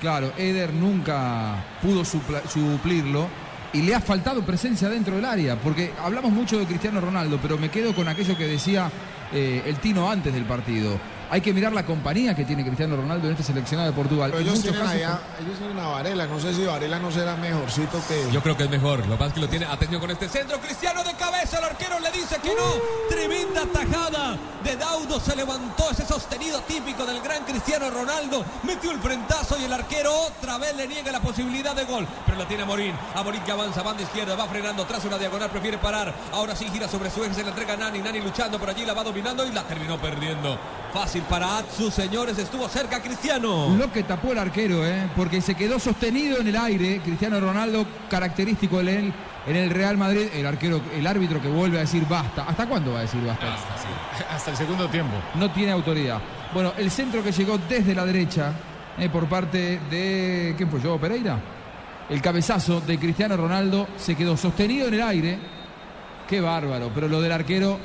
[0.00, 3.26] Claro, Eder nunca pudo supla- suplirlo
[3.74, 7.56] y le ha faltado presencia dentro del área, porque hablamos mucho de Cristiano Ronaldo, pero
[7.58, 8.90] me quedo con aquello que decía
[9.32, 10.98] eh, el Tino antes del partido.
[11.32, 14.30] Hay que mirar la compañía que tiene Cristiano Ronaldo en este seleccionado de Portugal.
[14.32, 16.26] Pero ellos tienen, casos- allá, ellos tienen a Varela.
[16.26, 18.30] No sé si Varela no será mejorcito que.
[18.30, 19.06] Yo creo que es mejor.
[19.06, 19.64] Lo es que lo tiene.
[19.64, 20.60] Atención con este centro.
[20.60, 21.56] Cristiano de cabeza.
[21.56, 22.74] El arquero le dice que no.
[23.08, 25.18] Tremenda tajada de Daudo.
[25.20, 28.44] Se levantó ese sostenido típico del gran Cristiano Ronaldo.
[28.64, 32.06] Metió el frentazo y el arquero otra vez le niega la posibilidad de gol.
[32.26, 32.94] Pero la tiene a Morín.
[33.14, 33.82] A Morín que avanza.
[33.82, 34.36] Banda izquierda.
[34.36, 35.48] Va frenando tras una diagonal.
[35.48, 36.12] Prefiere parar.
[36.30, 37.32] Ahora sí gira sobre su eje.
[37.32, 38.00] Se la entrega a Nani.
[38.00, 38.84] Nani luchando por allí.
[38.84, 40.58] La va dominando y la terminó perdiendo.
[40.92, 42.38] Fácil para Atsu, señores.
[42.38, 43.74] Estuvo cerca Cristiano.
[43.76, 45.08] Lo que tapó el arquero, ¿eh?
[45.16, 47.00] porque se quedó sostenido en el aire.
[47.04, 49.14] Cristiano Ronaldo, característico de él
[49.46, 50.28] en el Real Madrid.
[50.34, 52.44] El arquero, el árbitro que vuelve a decir basta.
[52.44, 53.46] ¿Hasta cuándo va a decir basta?
[54.30, 55.14] Hasta el segundo tiempo.
[55.34, 56.20] No tiene autoridad.
[56.52, 58.52] Bueno, el centro que llegó desde la derecha
[58.98, 60.54] eh, por parte de.
[60.56, 60.80] ¿Quién fue?
[60.80, 60.98] ¿Yo?
[60.98, 61.38] Pereira.
[62.08, 65.38] El cabezazo de Cristiano Ronaldo se quedó sostenido en el aire.
[66.28, 66.90] Qué bárbaro.
[66.94, 67.78] Pero lo del arquero.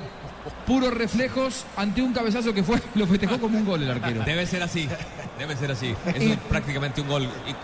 [0.65, 4.23] Puros reflejos ante un cabezazo que fue, lo festejó como un gol el arquero.
[4.23, 4.87] Debe ser así,
[5.37, 5.95] debe ser así.
[6.05, 7.23] Eso es prácticamente un gol.
[7.23, 7.55] Y-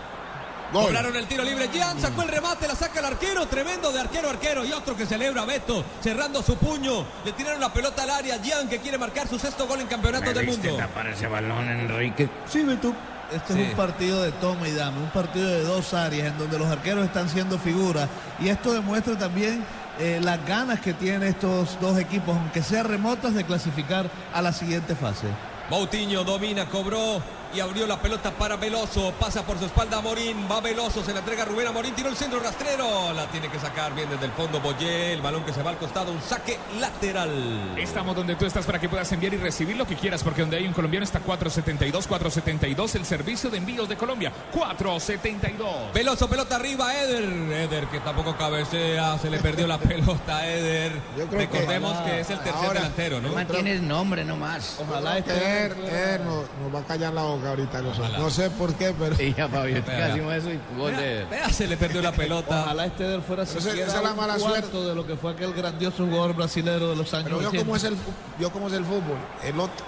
[0.72, 1.68] Cobraron el tiro libre.
[1.72, 3.46] Gian sacó el remate, la saca el arquero.
[3.46, 4.64] Tremendo de arquero a arquero.
[4.64, 7.04] Y otro que celebra Beto, cerrando su puño.
[7.24, 8.38] Le tiraron la pelota al área.
[8.42, 10.74] Gian que quiere marcar su sexto gol en campeonato del mundo.
[10.76, 12.28] tapar ese balón, Enrique.
[12.50, 12.92] Sí, Beto.
[13.32, 13.60] Este Sí.
[13.62, 16.66] es un partido de toma y dame, un partido de dos áreas en donde los
[16.68, 18.08] arqueros están siendo figuras.
[18.40, 19.64] Y esto demuestra también
[19.98, 24.52] eh, las ganas que tienen estos dos equipos, aunque sean remotas, de clasificar a la
[24.52, 25.26] siguiente fase.
[25.70, 27.22] Moutinho domina, cobró
[27.54, 29.12] y abrió la pelota para Veloso.
[29.18, 30.46] Pasa por su espalda a Morín.
[30.50, 31.94] Va Veloso, se la entrega a Rubén a Morín.
[31.94, 33.12] Tiró el centro rastrero.
[33.12, 35.12] La tiene que sacar bien desde el fondo Boyé.
[35.12, 36.12] El balón que se va al costado.
[36.12, 37.74] Un saque lateral.
[37.78, 40.56] Estamos donde tú estás para que puedas enviar y recibir lo que quieras, porque donde
[40.56, 45.92] hay un colombiano está 472, 472, el servicio de envíos de Colombia, 472.
[45.92, 47.24] Veloso, pelota arriba, Eder.
[47.24, 50.92] Eder que tampoco cabecea, se le perdió la pelota a Eder.
[51.16, 53.46] Yo creo que- Recordemos que, es el tercer Ahora- delantero, ¿no?
[53.46, 54.78] Tienes nombre nomás.
[54.80, 57.82] Ojalá este Eder, Eder nos, nos va a callar la boca ahorita.
[57.82, 59.16] No sé, no sé por qué, pero.
[59.16, 61.24] Sí, ya, Fabio, hicimos eso y gol de...
[61.30, 62.62] Vea, se le perdió la pelota.
[62.62, 64.76] Ojalá este fuera Pero esa- siquiera esa es la mala suerte.
[64.76, 67.58] de lo que fue aquel grandioso jugador brasilero de los años Pero 80.
[67.58, 67.96] cómo es el,
[68.38, 69.18] vio cómo es el fútbol.
[69.42, 69.84] El otro.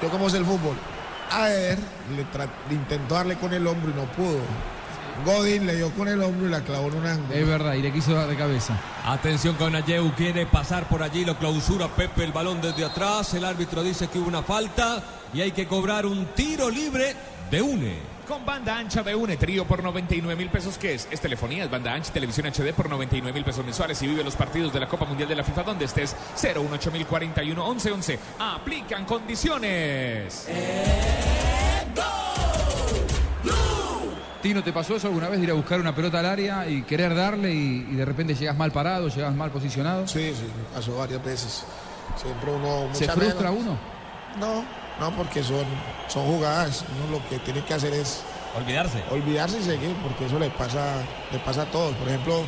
[0.00, 0.76] Vio cómo es el fútbol.
[1.30, 1.78] A Eder
[2.16, 2.24] le,
[2.68, 4.38] le intentó darle con el hombro y no pudo.
[5.24, 7.34] Godín le dio con el hombro y la clavó en un ángulo.
[7.34, 8.78] Es verdad, y le quiso dar de cabeza.
[9.04, 13.44] Atención con Ayeu, quiere pasar por allí, lo clausura Pepe el balón desde atrás, el
[13.44, 15.02] árbitro dice que hubo una falta
[15.32, 17.14] y hay que cobrar un tiro libre
[17.50, 18.18] de UNE.
[18.28, 21.08] Con banda ancha de UNE, trío por 99 mil pesos, ¿qué es?
[21.10, 24.36] Es telefonía, es banda ancha, televisión HD por 99 mil pesos mensuales y vive los
[24.36, 28.18] partidos de la Copa Mundial de la FIFA donde estés 018 mil 41 11 11.
[28.38, 30.46] Aplican condiciones.
[34.42, 36.82] Tino, ¿te pasó eso alguna vez de ir a buscar una pelota al área y
[36.82, 40.06] querer darle y, y de repente llegas mal parado, llegas mal posicionado?
[40.06, 41.64] Sí, sí, me pasó varias veces.
[42.16, 42.88] Siempre uno.
[42.92, 43.76] ¿Se frustra veces- uno?
[44.38, 44.64] No,
[45.00, 45.64] no, porque son,
[46.06, 46.84] son jugadas.
[47.08, 48.22] Uno lo que tiene que hacer es
[48.56, 49.02] Olvidarse.
[49.10, 50.96] olvidarse y seguir, porque eso le pasa,
[51.32, 51.94] le pasa a todos.
[51.96, 52.44] Por ejemplo,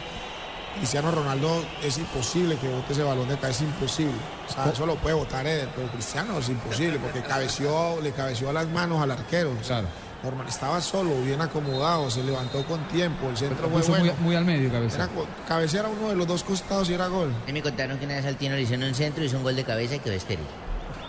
[0.79, 4.15] Cristiano Ronaldo es imposible que bote ese balón de acá, es imposible.
[4.49, 8.51] O sea, eso lo puede botar él, pero Cristiano es imposible, porque cabeció, le cabeció
[8.51, 9.53] a las manos al arquero.
[9.61, 9.83] O sea,
[10.23, 14.05] normal, estaba solo, bien acomodado, se levantó con tiempo, el centro fue bueno.
[14.19, 14.97] muy, muy al medio, cabeza.
[14.97, 17.33] Era co- cabecear a uno de los dos costados y era gol.
[17.47, 19.57] Mí me contaron que una vez al Tino le hicieron un centro, hizo un gol
[19.57, 20.45] de cabeza y quedó estéril.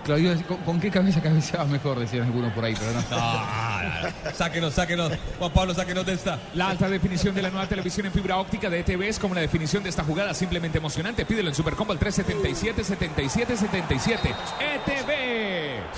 [0.05, 1.99] Decir, ¿con, con qué cabeza cabeceaba mejor?
[1.99, 3.01] Decían algunos por ahí, pero no.
[3.01, 5.11] No, sáquenos, sáquenos.
[5.39, 6.39] Juan Pablo, sáquenos de esta.
[6.55, 9.41] La alta definición de la nueva televisión en fibra óptica de ETV es como la
[9.41, 11.25] definición de esta jugada simplemente emocionante.
[11.25, 14.35] Pídelo en Supercombo al 377 77 77.
[14.59, 15.11] ETV.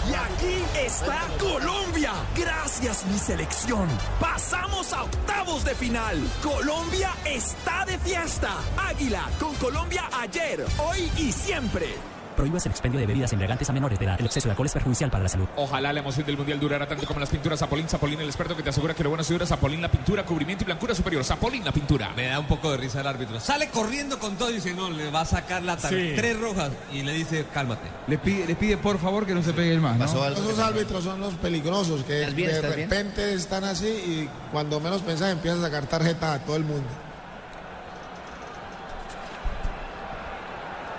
[0.10, 2.12] Y aquí está Colombia.
[2.38, 3.88] Gracias mi selección.
[4.20, 6.18] Pasamos a octavos de final.
[6.42, 8.52] Colombia está de fiesta.
[8.90, 11.88] Águila con Colombia ayer, hoy y siempre.
[12.36, 14.20] Prohíbas el expendio de bebidas embriagantes a menores de edad.
[14.20, 15.48] El exceso de alcohol es perjudicial para la salud.
[15.56, 17.88] Ojalá la emoción del mundial durara tanto como las pinturas Zapolín.
[17.88, 19.46] Zapolín, el experto que te asegura que lo bueno se dura.
[19.46, 21.24] Zapolín, la pintura, cubrimiento y blancura superior.
[21.24, 22.12] Zapolín, la pintura.
[22.16, 23.40] Me da un poco de risa el árbitro.
[23.40, 26.14] Sale corriendo con todo y dice, no, le va a sacar la tar- Sí.
[26.16, 26.72] tres rojas.
[26.92, 27.88] Y le dice, cálmate.
[28.08, 30.06] Les pide, les pide por favor que no se pegue el más, ¿no?
[30.06, 32.74] Esos árbitros son los peligrosos, que ¿Estás bien, de bien?
[32.90, 36.88] repente están así y cuando menos pensás empiezan a sacar tarjetas a todo el mundo.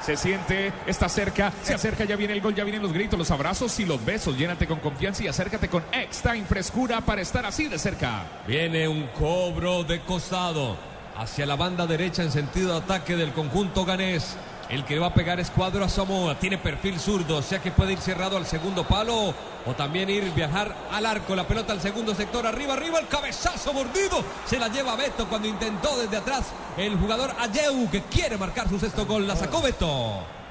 [0.04, 3.30] Se siente, está cerca, se acerca, ya viene el gol, ya vienen los gritos, los
[3.30, 4.36] abrazos y los besos.
[4.36, 8.26] Llénate con confianza y acércate con X-Time Frescura para estar así de cerca.
[8.46, 10.76] Viene un cobro de costado
[11.16, 14.36] hacia la banda derecha en sentido de ataque del conjunto ganés.
[14.68, 16.38] El que va a pegar es Cuadro a Samoa.
[16.38, 19.34] Tiene perfil zurdo, o sea que puede ir cerrado al segundo palo
[19.66, 21.36] o también ir viajar al arco.
[21.36, 24.24] La pelota al segundo sector, arriba, arriba, el cabezazo mordido.
[24.46, 26.46] Se la lleva Beto cuando intentó desde atrás
[26.76, 29.26] el jugador Ayeu que quiere marcar su sexto gol.
[29.26, 30.43] La sacó Beto.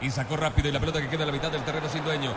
[0.00, 2.34] Y sacó rápido y la pelota que queda en la mitad del terreno sin dueño.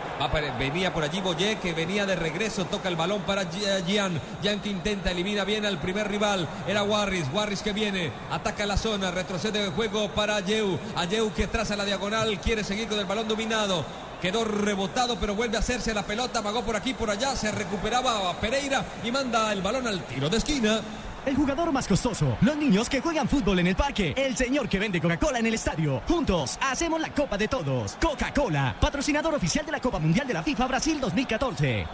[0.58, 2.64] Venía por allí Boyé que venía de regreso.
[2.64, 4.18] Toca el balón para Gi- Gian.
[4.42, 6.48] Gian que intenta, elimina bien al primer rival.
[6.66, 7.26] Era Warris.
[7.32, 8.12] Warris que viene.
[8.30, 9.10] Ataca la zona.
[9.10, 10.78] Retrocede el juego para Ayeu.
[10.96, 12.40] Ayeu que traza la diagonal.
[12.40, 13.84] Quiere seguir con el balón dominado.
[14.22, 16.38] Quedó rebotado, pero vuelve a hacerse la pelota.
[16.38, 17.36] Amagó por aquí, por allá.
[17.36, 20.80] Se recuperaba Pereira y manda el balón al tiro de esquina.
[21.26, 22.38] El jugador más costoso.
[22.40, 24.14] Los niños que juegan fútbol en el parque.
[24.16, 26.02] El señor que vende Coca-Cola en el estadio.
[26.08, 27.96] Juntos hacemos la Copa de Todos.
[28.00, 31.86] Coca-Cola, patrocinador oficial de la Copa Mundial de la FIFA Brasil 2014.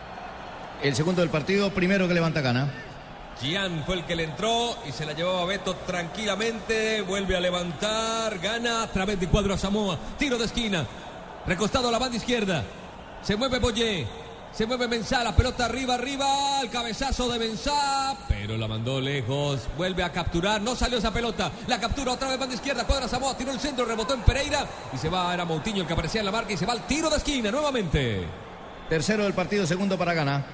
[0.83, 2.71] El segundo del partido, primero que levanta gana.
[3.41, 7.03] Gian fue el que le entró y se la llevaba Beto tranquilamente.
[7.03, 8.39] Vuelve a levantar.
[8.39, 9.99] Gana a través de cuadro a Samoa.
[10.19, 10.87] Tiro de esquina.
[11.47, 12.65] Recostado a la banda izquierda.
[13.23, 14.07] Se mueve Boyé.
[14.53, 15.23] Se mueve Mensah.
[15.23, 16.61] La pelota arriba, arriba.
[16.63, 18.17] El cabezazo de Mensah.
[18.29, 19.61] Pero la mandó lejos.
[19.77, 20.61] Vuelve a capturar.
[20.61, 21.51] No salió esa pelota.
[21.67, 22.85] La captura otra vez banda izquierda.
[22.85, 23.37] Cuadra Samoa.
[23.37, 23.85] Tiró el centro.
[23.85, 24.67] Rebotó en Pereira.
[24.93, 25.33] Y se va.
[25.35, 26.53] Era Moutinho el que aparecía en la marca.
[26.53, 28.27] Y se va al tiro de esquina nuevamente.
[28.89, 30.45] Tercero del partido, segundo para gana.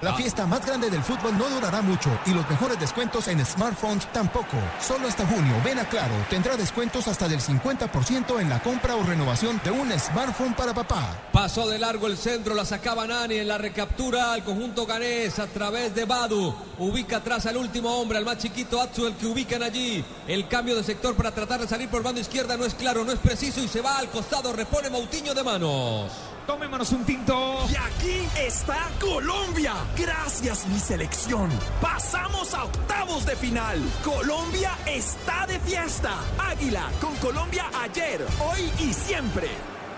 [0.00, 4.06] La fiesta más grande del fútbol no durará mucho y los mejores descuentos en smartphones
[4.12, 4.56] tampoco.
[4.80, 9.02] Solo hasta junio, ven a Claro, tendrá descuentos hasta del 50% en la compra o
[9.02, 11.16] renovación de un smartphone para papá.
[11.32, 15.48] Pasó de largo el centro, la sacaba Nani en la recaptura al conjunto ganés a
[15.48, 16.54] través de Badu.
[16.78, 20.04] Ubica atrás al último hombre, al más chiquito Atsu, el que ubican allí.
[20.28, 23.10] El cambio de sector para tratar de salir por banda izquierda no es claro, no
[23.10, 26.27] es preciso y se va al costado, repone Moutinho de manos.
[26.48, 27.66] Tomémonos un tinto.
[27.70, 29.74] Y aquí está Colombia.
[29.98, 31.50] Gracias mi selección.
[31.78, 33.78] Pasamos a octavos de final.
[34.02, 36.14] Colombia está de fiesta.
[36.38, 39.48] Águila con Colombia ayer, hoy y siempre.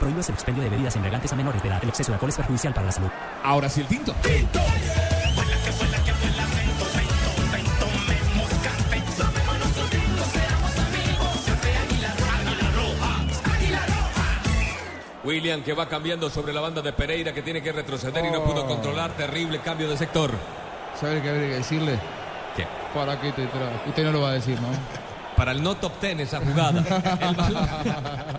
[0.01, 1.79] Prohíbas el expendio de bebidas embriagantes a menores de edad.
[1.85, 3.11] El exceso de alcohol es perjudicial para la salud.
[3.45, 4.13] Ahora sí el tinto.
[15.25, 18.43] William que va cambiando sobre la banda de Pereira que tiene que retroceder y no
[18.45, 19.13] pudo controlar.
[19.17, 20.31] Terrible cambio de sector.
[20.99, 21.99] ¿Sabe qué habría que decirle?
[22.57, 22.67] ¿Qué?
[22.95, 23.81] ¿Para qué te trae?
[23.87, 24.69] Usted no lo va a decir, ¿no?
[25.41, 26.81] Para el no top ten esa jugada.
[27.19, 27.69] El balón-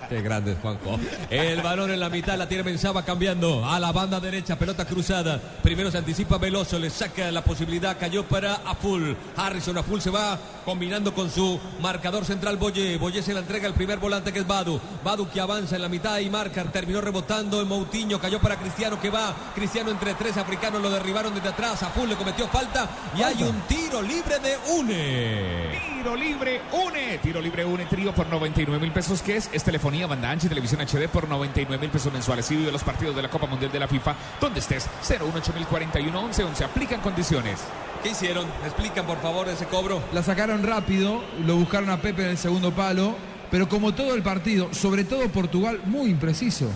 [0.10, 1.00] Qué grande, Juanjo.
[1.32, 5.40] El balón en la mitad la tiene Mensaba cambiando a la banda derecha, pelota cruzada.
[5.64, 9.18] Primero se anticipa Veloso, le saca la posibilidad, cayó para Aful.
[9.36, 13.00] Harrison Aful se va combinando con su marcador central Boye.
[13.00, 14.80] Boye se la entrega al primer volante que es Badu.
[15.04, 19.02] Badu que avanza en la mitad y marca, terminó rebotando en Moutinho, cayó para Cristiano
[19.02, 19.34] que va.
[19.56, 21.82] Cristiano entre tres africanos lo derribaron desde atrás.
[21.82, 22.88] Aful le cometió falta
[23.18, 25.91] y hay un tiro libre de Une.
[26.02, 27.20] Tiro libre, une.
[27.20, 29.22] Tiro libre, une trío por 99 mil pesos.
[29.22, 29.52] ¿Qué es?
[29.54, 32.50] Es telefonía, banda ancha y televisión HD por 99 mil pesos mensuales.
[32.50, 34.16] Y vive los partidos de la Copa Mundial de la FIFA.
[34.42, 36.64] Donde estés, 018041 11 11.
[36.64, 37.60] Aplican condiciones.
[38.02, 38.48] ¿Qué hicieron?
[38.66, 40.02] Explican por favor ese cobro.
[40.12, 43.16] La sacaron rápido, lo buscaron a Pepe en el segundo palo,
[43.52, 46.68] pero como todo el partido, sobre todo Portugal, muy impreciso.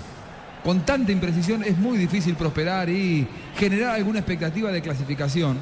[0.63, 5.57] Con tanta imprecisión es muy difícil prosperar y generar alguna expectativa de clasificación.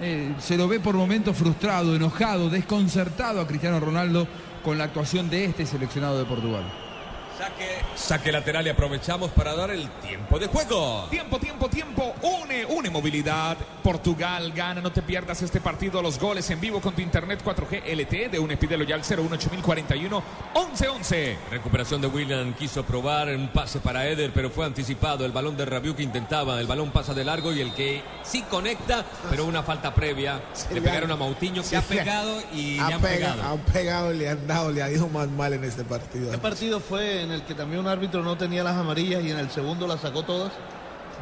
[0.00, 4.28] Eh, se lo ve por momentos frustrado, enojado, desconcertado a Cristiano Ronaldo
[4.62, 6.85] con la actuación de este seleccionado de Portugal.
[7.38, 11.06] Saque, saque lateral y aprovechamos para dar el tiempo de juego.
[11.10, 12.14] Tiempo, tiempo, tiempo.
[12.22, 13.58] Une, une movilidad.
[13.82, 14.80] Portugal gana.
[14.80, 16.00] No te pierdas este partido.
[16.00, 20.22] Los goles en vivo con tu internet 4G LTE de un pídelo ya al 018041
[20.54, 21.36] 1111.
[21.50, 22.54] Recuperación de William.
[22.54, 25.26] Quiso probar un pase para Eder, pero fue anticipado.
[25.26, 26.58] El balón de Rabiu que intentaba.
[26.58, 30.40] El balón pasa de largo y el que sí conecta, pero una falta previa.
[30.70, 33.32] le le pegaron han- a Moutinho que Sí, ha pegado y han le han pega-
[33.34, 33.42] pegado.
[33.42, 36.26] Han pegado y le han dado, le ha ido más mal en este partido.
[36.26, 39.38] Este partido fue en el que también un árbitro no tenía las amarillas y en
[39.38, 40.52] el segundo las sacó todas.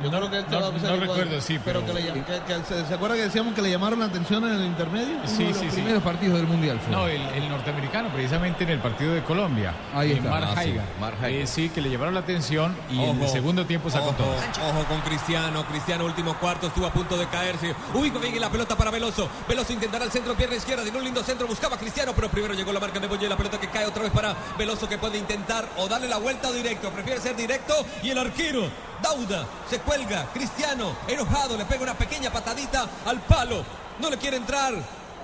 [0.02, 1.00] Yo No- creo que no- va a ser no igual.
[1.00, 4.00] recuerdo, sí, pero- que le que- que se, ¿se acuerda que decíamos que le llamaron
[4.00, 5.18] la atención en el intermedio?
[5.24, 5.80] Sí, Uno de sí, los sí.
[5.80, 6.90] Primeros partidos del Mundial fue.
[6.92, 9.72] No, el, el norteamericano, precisamente en el partido de Colombia.
[9.94, 10.30] Ahí eh, está.
[10.30, 11.62] Mark Ah, sí.
[11.64, 14.34] Eh, que le llevaron la atención y en el segundo tiempo sacó ojo, todo.
[14.70, 15.64] Ojo con Cristiano.
[15.66, 17.74] Cristiano, último cuarto, estuvo a punto de caerse.
[17.94, 19.28] Uy, viene la pelota para Veloso.
[19.48, 20.82] Veloso intentará el centro, pierna izquierda.
[20.82, 23.28] Tiene un lindo centro, buscaba a Cristiano, pero primero llegó la marca de Boye.
[23.28, 26.50] La pelota que cae otra vez para Veloso que puede intentar o darle la vuelta
[26.52, 26.90] directo.
[26.90, 28.68] Prefiere ser directo y el arquero.
[29.04, 30.26] Dauda se cuelga.
[30.32, 33.62] Cristiano, enojado, le pega una pequeña patadita al palo.
[34.00, 34.72] No le quiere entrar.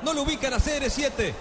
[0.05, 1.33] No lo ubican a CR7.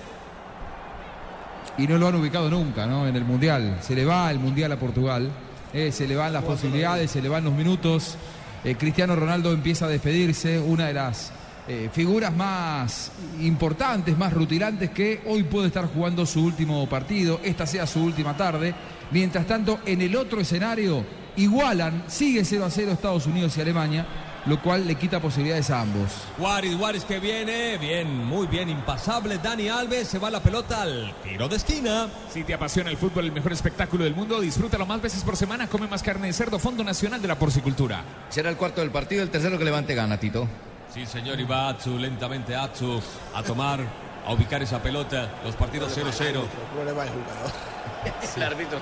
[1.78, 3.08] y no lo han ubicado nunca, ¿no?
[3.08, 3.78] En el Mundial.
[3.82, 5.30] Se le va el Mundial a Portugal.
[5.73, 8.15] eh, se le van las posibilidades, se le van los minutos.
[8.63, 11.32] Eh, Cristiano Ronaldo empieza a despedirse, una de las
[11.67, 17.65] eh, figuras más importantes, más rutilantes que hoy puede estar jugando su último partido, esta
[17.67, 18.73] sea su última tarde.
[19.12, 21.06] Mientras tanto, en el otro escenario,
[21.39, 24.06] igualan, sigue 0 a 0 Estados Unidos y Alemania,
[24.45, 26.10] lo cual le quita posibilidades a ambos.
[26.38, 29.38] Juárez, Juárez que viene, bien, muy bien, impasable.
[29.38, 32.08] Dani Alves se va la pelota al tiro de esquina.
[32.30, 35.67] Si te apasiona el fútbol, el mejor espectáculo del mundo, disfrútalo más veces por semana.
[35.67, 38.04] Come más carne de cerdo, Fondo Nacional de la Porcicultura.
[38.30, 40.47] Será el cuarto del partido, el tercero que levante gana, Tito.
[40.93, 42.99] Sí, señor, y va Atsu, lentamente Atsu
[43.36, 43.80] a tomar,
[44.25, 45.29] a ubicar esa pelota.
[45.43, 46.41] Los partidos 0-0.
[46.73, 47.51] Problema de jugador.
[48.36, 48.79] El árbitro.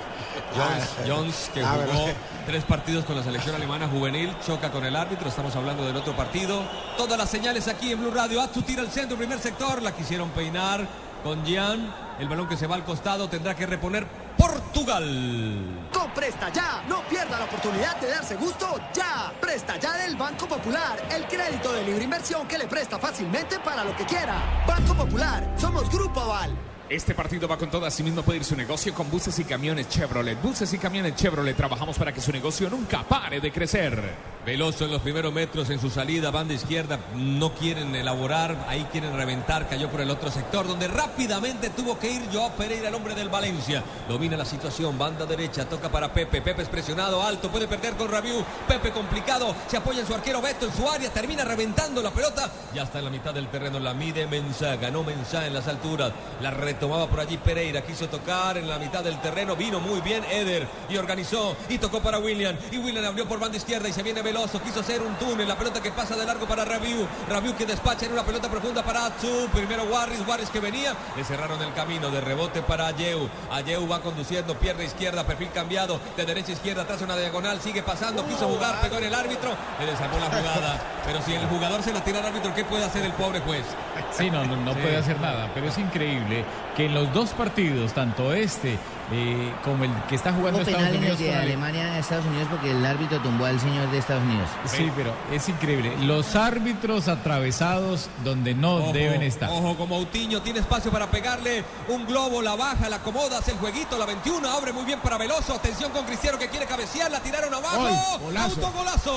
[0.55, 2.07] Jones, Jones, que Ah, jugó
[2.45, 6.15] tres partidos con la selección alemana juvenil, choca con el árbitro, estamos hablando del otro
[6.15, 6.61] partido.
[6.97, 8.41] Todas las señales aquí en Blue Radio.
[8.41, 10.87] Atsu tira al centro, primer sector, la quisieron peinar
[11.23, 11.91] con Gian.
[12.19, 14.05] El balón que se va al costado tendrá que reponer
[14.37, 15.89] Portugal.
[16.17, 19.31] Presta Ya, no pierda la oportunidad de darse gusto ya.
[19.39, 23.83] Presta Ya del Banco Popular, el crédito de libre inversión que le presta fácilmente para
[23.83, 24.65] lo que quiera.
[24.67, 26.57] Banco Popular, somos Grupo Aval.
[26.89, 30.41] Este partido va con todo, asimismo puede ir su negocio con buses y camiones Chevrolet.
[30.41, 34.36] Buses y camiones Chevrolet, trabajamos para que su negocio nunca pare de crecer.
[34.47, 39.13] Veloso en los primeros metros en su salida, banda izquierda, no quieren elaborar, ahí quieren
[39.13, 43.13] reventar, cayó por el otro sector, donde rápidamente tuvo que ir Joao Pereira, el hombre
[43.13, 43.83] del Valencia.
[44.07, 48.09] Domina la situación, banda derecha, toca para Pepe, Pepe es presionado, alto, puede perder con
[48.09, 52.11] Rabiu, Pepe complicado, se apoya en su arquero Beto en su área, termina reventando la
[52.11, 55.67] pelota, ya está en la mitad del terreno, la mide Mensah, ganó Mensah en las
[55.67, 59.99] alturas, la retomaba por allí Pereira, quiso tocar en la mitad del terreno, vino muy
[59.99, 63.91] bien Eder y organizó y tocó para William, y William abrió por banda izquierda y
[63.91, 67.07] se viene Veloso, quiso hacer un túnel, la pelota que pasa de largo para Rabiu,
[67.27, 71.23] Rabiu que despacha en una pelota profunda para Atsu, primero Warris, Warris que venía, le
[71.23, 76.25] cerraron el camino de rebote para Ayeu, Ayeu va conduciendo, pierna izquierda, perfil cambiado, de
[76.25, 79.85] derecha a izquierda, tras una diagonal, sigue pasando, quiso jugar, pegó en el árbitro, le
[79.87, 83.03] desarmó la jugada, pero si el jugador se la tira al árbitro, ¿qué puede hacer
[83.05, 83.65] el pobre juez?
[84.11, 84.79] Sí, no, no, no Sí.
[84.81, 86.45] puede hacer nada, pero es increíble
[86.75, 88.77] que en los dos partidos, tanto este
[89.09, 92.25] eh, como el que está jugando Estados penal en el Unidos de Alemania a Estados
[92.25, 94.26] Unidos porque el árbitro tumbó al señor de Estados Unidos.
[94.65, 95.95] Sí, pero es increíble.
[96.01, 99.49] Los árbitros atravesados donde no Ojo, deben estar.
[99.49, 103.57] Ojo, como Moutinho tiene espacio para pegarle un globo, la baja, la acomoda, hace el
[103.57, 105.53] jueguito, la 21, abre muy bien para Veloso.
[105.53, 107.87] Atención con Cristiano que quiere cabecear, la tiraron abajo.
[107.87, 108.61] ¡Ay, golazo!
[108.61, 109.11] ¡Autogolazo!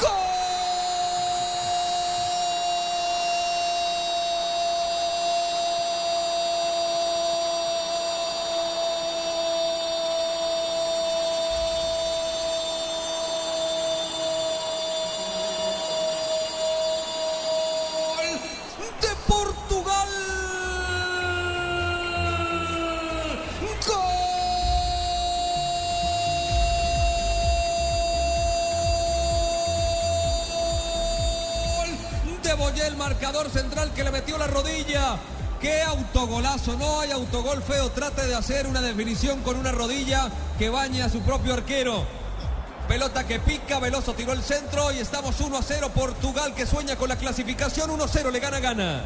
[0.00, 0.10] ¡Gol
[33.22, 35.16] marcador central que le metió la rodilla!
[35.60, 36.76] ¡Qué autogolazo!
[36.76, 37.88] No hay autogol feo.
[37.90, 42.04] Trate de hacer una definición con una rodilla que baña a su propio arquero.
[42.88, 45.92] Pelota que pica, Veloso tiró el centro y estamos 1 a 0.
[45.94, 49.04] Portugal que sueña con la clasificación 1 a 0, le gana, gana.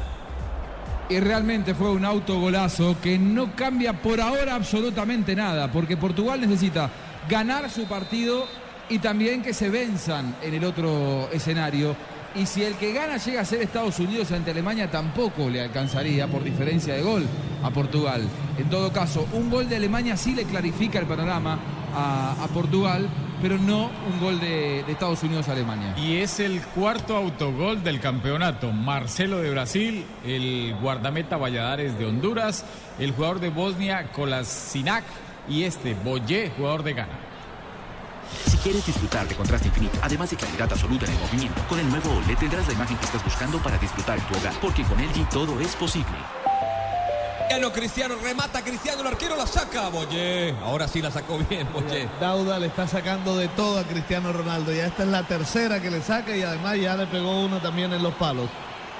[1.10, 6.88] Y realmente fue un autogolazo que no cambia por ahora absolutamente nada, porque Portugal necesita
[7.28, 8.46] ganar su partido
[8.88, 11.94] y también que se venzan en el otro escenario.
[12.36, 16.26] Y si el que gana llega a ser Estados Unidos ante Alemania, tampoco le alcanzaría
[16.26, 17.26] por diferencia de gol.
[17.62, 18.22] a Portugal.
[18.58, 21.58] En todo caso, un gol de Alemania sí le clarifica el panorama
[21.94, 23.08] a, Portugal,
[23.40, 25.94] pero no un gol de, de Estados Unidos a Alemania.
[25.96, 28.72] Y es el cuarto autogol del campeonato.
[28.72, 32.64] Marcelo de Brasil, el guardameta Valladares de Honduras,
[32.98, 35.04] el jugador de Bosnia Kolasinac
[35.48, 37.25] y este Boyé, jugador de Ghana.
[38.46, 41.88] Si quieres disfrutar de contraste infinito, además de claridad absoluta en el movimiento, con el
[41.88, 44.98] nuevo OLED tendrás la imagen que estás buscando para disfrutar en tu hogar, porque con
[44.98, 46.16] LG todo es posible.
[47.46, 49.88] Cristiano, Cristiano, remata Cristiano, el arquero la saca.
[49.88, 52.08] Boye, ahora sí la sacó bien, Boye.
[52.20, 54.72] Dauda le está sacando de todo a Cristiano Ronaldo.
[54.72, 57.92] Ya esta es la tercera que le saca y además ya le pegó uno también
[57.92, 58.50] en los palos.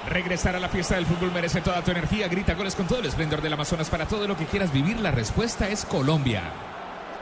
[0.07, 2.29] Regresar a la fiesta del fútbol merece toda tu energía.
[2.29, 4.99] Grita goles con todo el esplendor del Amazonas para todo lo que quieras vivir.
[5.01, 6.76] La respuesta es Colombia.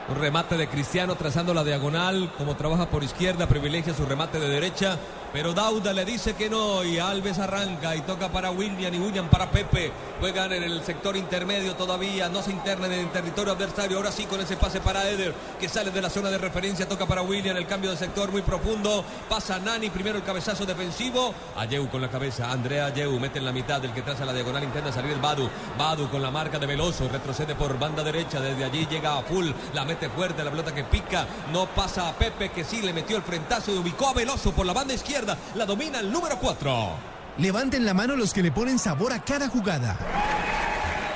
[0.08, 4.48] Un remate de Cristiano trazando la diagonal, como trabaja por izquierda, privilegia su remate de
[4.48, 5.00] derecha,
[5.34, 9.28] pero Dauda le dice que no y Alves arranca y toca para William y William
[9.30, 9.92] para Pepe.
[10.20, 13.98] Juegan en el sector intermedio todavía, no se internen en el territorio adversario.
[13.98, 17.08] Ahora sí con ese pase para Eder, que sale de la zona de referencia, toca
[17.08, 19.04] para William, el cambio de sector muy profundo.
[19.28, 21.34] Pasa Nani, primero el cabezazo defensivo.
[21.58, 24.64] Ayeu con la cabeza, Andrea Ayeu mete en la mitad del que traza la diagonal,
[24.64, 25.50] intenta salir el Badu.
[25.78, 29.50] Badu con la marca de Veloso, retrocede por banda derecha, desde allí llega a full,
[29.74, 33.18] la mete fuerte, la pelota que pica, no pasa a Pepe que sí le metió
[33.18, 37.16] el frentazo y ubicó a Veloso por la banda izquierda, la domina el número 4.
[37.38, 39.98] Levanten la mano los que le ponen sabor a cada jugada.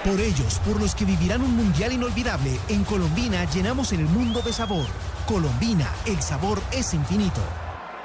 [0.03, 4.53] Por ellos, por los que vivirán un mundial inolvidable, en Colombina llenamos el mundo de
[4.53, 4.87] sabor.
[5.27, 7.41] Colombina, el sabor es infinito.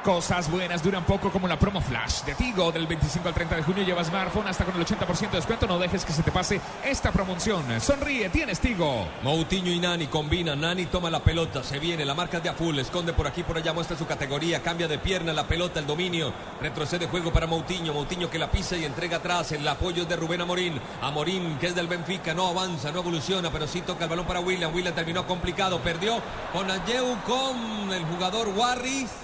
[0.05, 3.62] Cosas buenas duran poco como la promo flash de Tigo del 25 al 30 de
[3.62, 5.66] junio lleva smartphone hasta con el 80% de descuento.
[5.66, 7.80] No dejes que se te pase esta promoción.
[7.80, 9.09] Sonríe, tienes Tigo.
[9.22, 10.61] Moutinho y Nani combinan.
[10.61, 13.72] Nani toma la pelota, se viene, la marca de Aful, esconde por aquí, por allá,
[13.72, 17.94] muestra su categoría, cambia de pierna la pelota, el dominio, retrocede juego para Moutinho.
[17.94, 19.52] Moutinho que la pisa y entrega atrás.
[19.52, 20.78] El apoyo es de Rubén Amorín.
[21.00, 24.40] Amorín, que es del Benfica, no avanza, no evoluciona, pero sí toca el balón para
[24.40, 24.74] William.
[24.74, 26.20] William terminó complicado, perdió
[26.52, 29.23] con Ayeu, con el jugador Warris.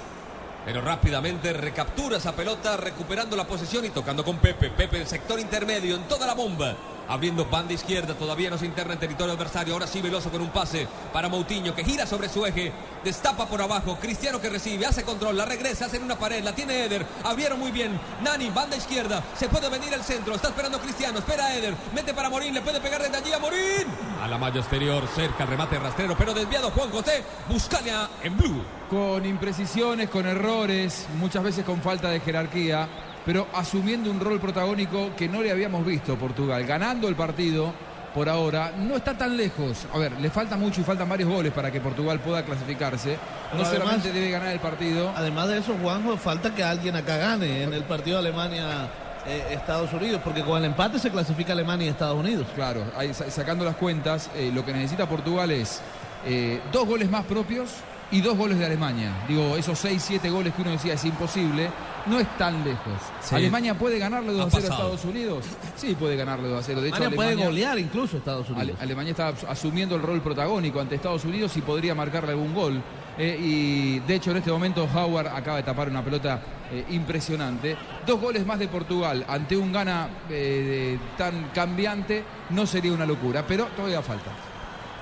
[0.65, 4.71] Pero rápidamente recaptura esa pelota, recuperando la posesión y tocando con Pepe.
[4.71, 6.77] Pepe en sector intermedio, en toda la bomba.
[7.11, 9.75] Abriendo banda izquierda, todavía no se interna en territorio adversario.
[9.75, 12.71] Ahora sí, Veloso con un pase para Moutinho, que gira sobre su eje,
[13.03, 13.99] destapa por abajo.
[14.01, 17.05] Cristiano que recibe, hace control, la regresa, hace en una pared, la tiene Eder.
[17.25, 17.99] Abrieron muy bien.
[18.23, 20.37] Nani, banda izquierda, se puede venir el centro.
[20.37, 21.75] Está esperando Cristiano, espera Eder.
[21.93, 23.89] Mete para Morín, le puede pegar desde allí a Morín.
[24.23, 27.25] A la malla exterior, cerca, remate rastrero, pero desviado Juan José.
[27.49, 28.63] Buscalia en blue.
[28.89, 32.89] Con imprecisiones, con errores, muchas veces con falta de jerarquía,
[33.31, 37.73] pero asumiendo un rol protagónico que no le habíamos visto Portugal, ganando el partido
[38.13, 39.87] por ahora, no está tan lejos.
[39.95, 43.11] A ver, le falta mucho y faltan varios goles para que Portugal pueda clasificarse.
[43.55, 45.13] No además- solamente debe ganar el partido.
[45.17, 50.43] Además de eso, Juanjo, falta que alguien acá gane en el partido Alemania-Estados Unidos, porque
[50.43, 52.49] con el empate se clasifica Alemania y Estados Unidos.
[52.57, 55.81] Claro, ahí sacando las cuentas, eh, lo que necesita Portugal es
[56.27, 57.71] eh, dos goles más propios
[58.11, 59.13] y dos goles de Alemania.
[59.29, 61.71] Digo, esos seis, siete goles que uno decía es imposible,
[62.07, 62.93] no es tan lejos.
[63.21, 63.35] Sí.
[63.37, 64.75] ¿Alemania puede ganarle 2 Ha a 0 a.
[64.75, 65.45] Estados Unidos?
[65.77, 66.81] Sí, puede ganarle 2 a 0.
[66.81, 68.71] De hecho, Alemania puede golear incluso a Estados Unidos.
[68.79, 72.55] Ale- Alemania está as- asumiendo el rol protagónico ante Estados Unidos y podría marcarle algún
[72.55, 72.83] gol.
[73.19, 76.41] Eh, y de hecho en este momento Howard acaba de tapar una pelota
[76.73, 77.77] eh, impresionante.
[78.07, 83.45] Dos goles más de Portugal ante un gana eh, tan cambiante no sería una locura,
[83.47, 84.31] pero todavía falta.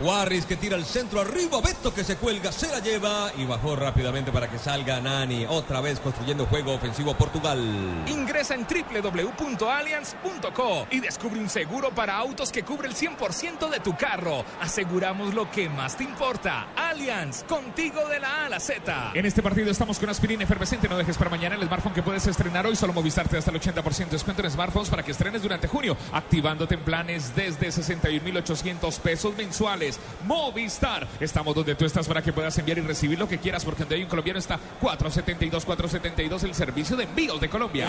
[0.01, 3.75] Warris que tira el centro arriba, Beto que se cuelga, se la lleva y bajó
[3.75, 5.45] rápidamente para que salga Nani.
[5.49, 7.59] Otra vez construyendo juego ofensivo Portugal.
[8.07, 13.97] Ingresa en www.allianz.co y descubre un seguro para autos que cubre el 100% de tu
[13.97, 14.45] carro.
[14.61, 16.69] Aseguramos lo que más te importa.
[16.77, 19.11] Allianz, contigo de la A a la Z.
[19.15, 20.89] En este partido estamos con aspirina efervescente.
[20.89, 22.77] No dejes para mañana el smartphone que puedes estrenar hoy.
[22.77, 25.97] Solo Movistar te hasta el 80% de descuento en smartphones para que estrenes durante junio.
[26.13, 29.88] Activándote en planes desde 61,800 pesos mensuales.
[30.25, 31.07] Movistar.
[31.21, 33.97] Estamos donde tú estás para que puedas enviar y recibir lo que quieras porque donde
[33.97, 37.89] hay un colombiano está 472, 472 el servicio de envíos de Colombia.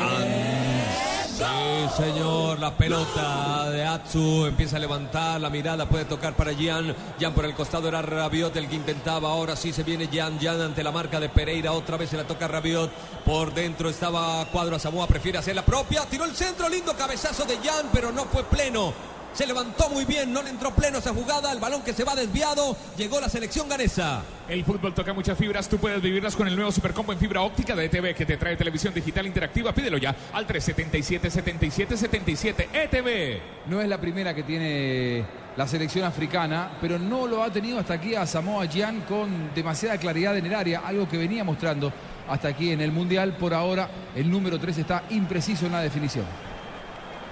[1.40, 6.94] Sí, señor, la pelota de Atsu empieza a levantar la mirada, puede tocar para Gian.
[7.18, 9.30] Gian por el costado era Rabiot el que intentaba.
[9.30, 11.72] Ahora sí se viene Gian, Gian ante la marca de Pereira.
[11.72, 12.92] Otra vez se la toca Rabiot.
[13.24, 16.06] Por dentro estaba Cuadro Samoa, prefiere hacer la propia.
[16.10, 18.94] Tiró el centro, lindo cabezazo de Gian, pero no fue pleno.
[19.34, 21.52] Se levantó muy bien, no le entró pleno esa jugada.
[21.52, 22.76] El balón que se va desviado.
[22.98, 24.22] Llegó la selección ganesa.
[24.48, 27.76] El fútbol toca muchas fibras, tú puedes vivirlas con el nuevo Supercombo en fibra óptica
[27.76, 29.74] de ETV que te trae televisión digital interactiva.
[29.74, 33.70] Pídelo ya al 377 77 77 ETV.
[33.70, 35.24] No es la primera que tiene
[35.56, 39.98] la selección africana, pero no lo ha tenido hasta aquí a Samoa Gyan con demasiada
[39.98, 41.94] claridad en el área, algo que venía mostrando
[42.28, 43.36] hasta aquí en el Mundial.
[43.38, 46.49] Por ahora, el número 3 está impreciso en la definición.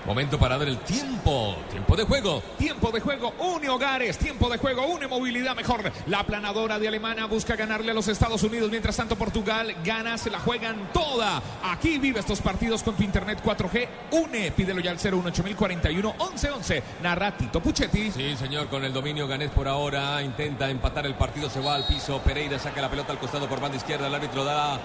[0.07, 1.57] Momento para dar el tiempo.
[1.69, 2.41] Tiempo de juego.
[2.57, 3.33] Tiempo de juego.
[3.39, 4.17] Une hogares.
[4.17, 4.85] Tiempo de juego.
[4.87, 5.91] Une movilidad mejor.
[6.05, 8.71] La planadora de Alemania busca ganarle a los Estados Unidos.
[8.71, 10.17] Mientras tanto, Portugal gana.
[10.17, 11.41] Se la juegan toda.
[11.61, 13.87] Aquí vive estos partidos con tu internet 4G.
[14.11, 14.51] Une.
[14.51, 16.83] Pídelo ya al 018041 1111.
[17.03, 18.09] Narra Tito Puchetti.
[18.09, 20.23] Sí, señor, con el dominio Ganés por ahora.
[20.23, 21.49] Intenta empatar el partido.
[21.49, 22.21] Se va al piso.
[22.21, 24.07] Pereira saca la pelota al costado por banda izquierda.
[24.07, 24.79] El árbitro da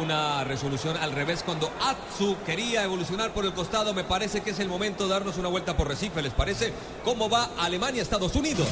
[0.00, 3.94] una resolución al revés cuando Atsu quería evolucionar por el costado.
[3.94, 6.22] Me parece que es el momento de darnos una vuelta por Recife.
[6.22, 6.72] ¿Les parece?
[7.04, 8.68] ¿Cómo va Alemania, Estados Unidos?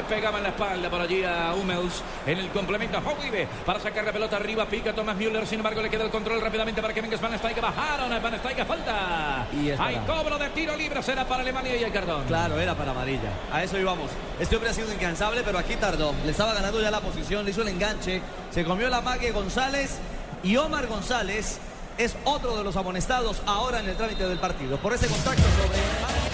[0.00, 2.96] Le pegaba en la espalda por allí a Hummels en el complemento.
[3.04, 4.64] Hovive para sacar la pelota arriba.
[4.64, 5.46] Pica Thomas Müller.
[5.46, 7.38] Sin embargo, le queda el control rápidamente para que venga Van.
[7.38, 8.40] Bajaron a Van.
[8.66, 9.46] Falta.
[9.52, 9.70] Y.
[9.78, 11.02] Hay cobro de tiro libre.
[11.02, 12.24] Será para Alemania y el cardón.
[12.24, 13.28] Claro, era para amarilla.
[13.52, 14.10] A eso íbamos.
[14.38, 16.14] Este hombre ha sido incansable, pero aquí tardó.
[16.24, 18.22] Le estaba ganando ya la posición, le hizo el enganche.
[18.50, 19.98] Se comió la mague González.
[20.42, 21.58] Y Omar González
[21.98, 24.78] es otro de los amonestados ahora en el trámite del partido.
[24.78, 26.29] Por ese contacto sobre.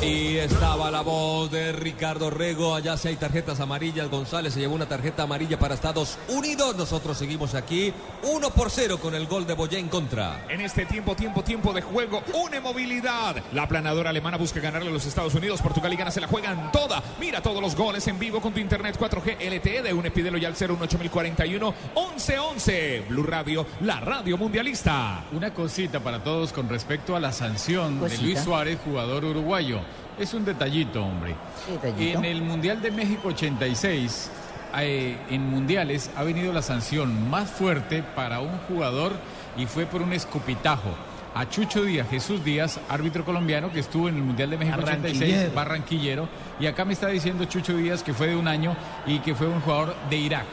[0.00, 2.72] Y estaba la voz de Ricardo Rego.
[2.76, 4.08] Allá si hay tarjetas amarillas.
[4.08, 6.76] González se llevó una tarjeta amarilla para Estados Unidos.
[6.76, 7.92] Nosotros seguimos aquí
[8.22, 10.46] 1 por 0 con el gol de Boyé en contra.
[10.48, 13.42] En este tiempo, tiempo, tiempo de juego, une movilidad.
[13.52, 15.60] La planadora alemana busca ganarle a los Estados Unidos.
[15.60, 17.02] Portugal y Ghana se la juegan toda.
[17.18, 20.12] Mira todos los goles en vivo con tu internet 4G LTE de une.
[20.12, 23.04] Pídelo ya al 018041 1111.
[23.08, 25.24] Blue Radio, la radio mundialista.
[25.32, 28.22] Una cosita para todos con respecto a la sanción Cosita.
[28.22, 29.80] de Luis Suárez, jugador uruguayo.
[30.18, 31.34] Es un detallito, hombre.
[31.70, 32.18] detallito?
[32.18, 34.30] En el Mundial de México 86,
[34.78, 39.12] eh, en Mundiales ha venido la sanción más fuerte para un jugador
[39.56, 40.90] y fue por un escupitajo.
[41.34, 45.20] A Chucho Díaz, Jesús Díaz, árbitro colombiano que estuvo en el Mundial de México 86,
[45.20, 45.54] Barranquillero.
[45.54, 46.28] barranquillero.
[46.58, 48.74] Y acá me está diciendo Chucho Díaz que fue de un año
[49.06, 50.46] y que fue un jugador de Irak.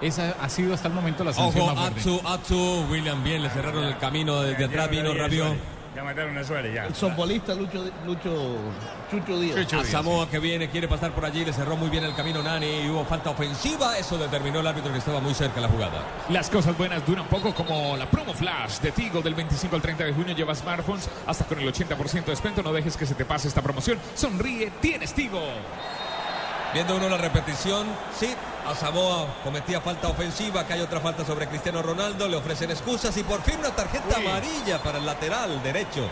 [0.00, 2.00] Esa ha sido hasta el momento la sanción Ojo, más fuerte.
[2.00, 5.56] Atsu, Atsu, William bien, le cerraron el camino desde atrás, vino Rabio.
[5.94, 6.86] Ya mataron a Suárez, ya.
[6.86, 8.56] El softbolista Lucho, Lucho,
[9.10, 9.72] Chucho Díaz.
[9.72, 12.84] A Samoa que viene, quiere pasar por allí, le cerró muy bien el camino Nani
[12.84, 16.04] y hubo falta ofensiva, eso determinó el árbitro que estaba muy cerca de la jugada.
[16.28, 20.04] Las cosas buenas duran poco como la promo flash de Tigo del 25 al 30
[20.04, 22.62] de junio lleva smartphones hasta con el 80% de descuento.
[22.62, 23.98] No dejes que se te pase esta promoción.
[24.14, 25.40] Sonríe, tienes Tigo.
[26.72, 28.32] Viendo uno la repetición, sí,
[28.64, 33.16] a Samoa cometía falta ofensiva, que hay otra falta sobre Cristiano Ronaldo, le ofrecen excusas
[33.16, 34.26] y por fin una tarjeta Uy.
[34.26, 36.08] amarilla para el lateral derecho.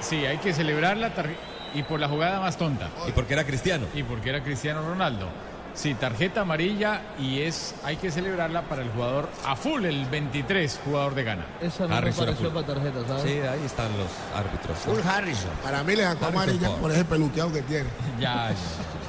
[0.00, 1.40] Sí, hay que celebrar la tarjeta.
[1.74, 2.90] Y por la jugada más tonta.
[3.08, 3.86] Y porque era Cristiano.
[3.94, 5.28] Y porque era Cristiano Ronaldo.
[5.72, 10.80] Sí, tarjeta amarilla y es hay que celebrarla para el jugador a full, el 23,
[10.84, 11.46] jugador de Ghana.
[11.60, 13.22] Esa no me Harrison para tarjeta, ¿sabes?
[13.22, 14.78] Sí, ahí están los árbitros.
[14.78, 15.50] Full Harrison.
[15.62, 17.90] Para mí le sacó amarilla por ese peluteado que tiene.
[18.18, 18.52] Ya.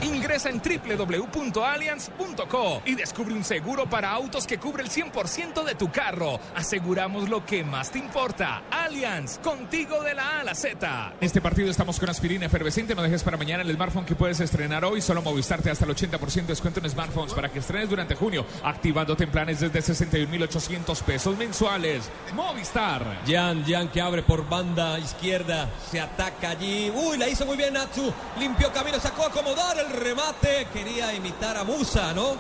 [0.01, 5.91] Ingresa en www.allianz.co y descubre un seguro para autos que cubre el 100% de tu
[5.91, 6.39] carro.
[6.55, 8.63] Aseguramos lo que más te importa.
[8.69, 11.13] Allianz, contigo de la A a la Z.
[11.19, 12.95] En este partido estamos con aspirina efervescente.
[12.95, 15.01] No dejes para mañana el smartphone que puedes estrenar hoy.
[15.01, 18.15] Solo Movistar te da hasta el 80% de descuento en smartphones para que estrenes durante
[18.15, 18.45] junio.
[18.63, 22.09] Activándote en planes desde 61,800 pesos mensuales.
[22.35, 23.21] Movistar.
[23.25, 26.91] Jan, Jan que abre por banda izquierda, se ataca allí.
[26.93, 28.13] Uy, la hizo muy bien Natsu.
[28.39, 30.67] Limpió camino, sacó a acomodar el remate.
[30.73, 32.35] Quería imitar a Musa, ¿no?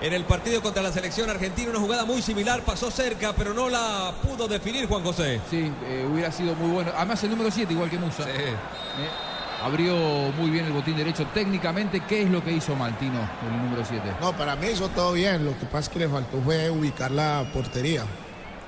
[0.00, 3.70] En el partido contra la selección argentina, una jugada muy similar, pasó cerca, pero no
[3.70, 5.40] la pudo definir Juan José.
[5.48, 6.92] Sí, eh, hubiera sido muy bueno.
[6.94, 8.24] Además, el número 7, igual que Musa.
[8.28, 8.54] Eh,
[9.62, 9.96] abrió
[10.36, 12.00] muy bien el botín derecho técnicamente.
[12.06, 14.02] ¿Qué es lo que hizo Maltino, el número 7?
[14.20, 15.46] No, para mí hizo todo bien.
[15.46, 18.04] Lo que pasa es que le faltó fue ubicar la portería.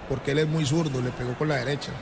[0.08, 1.92] Porque él es muy zurdo, le pegó con la derecha.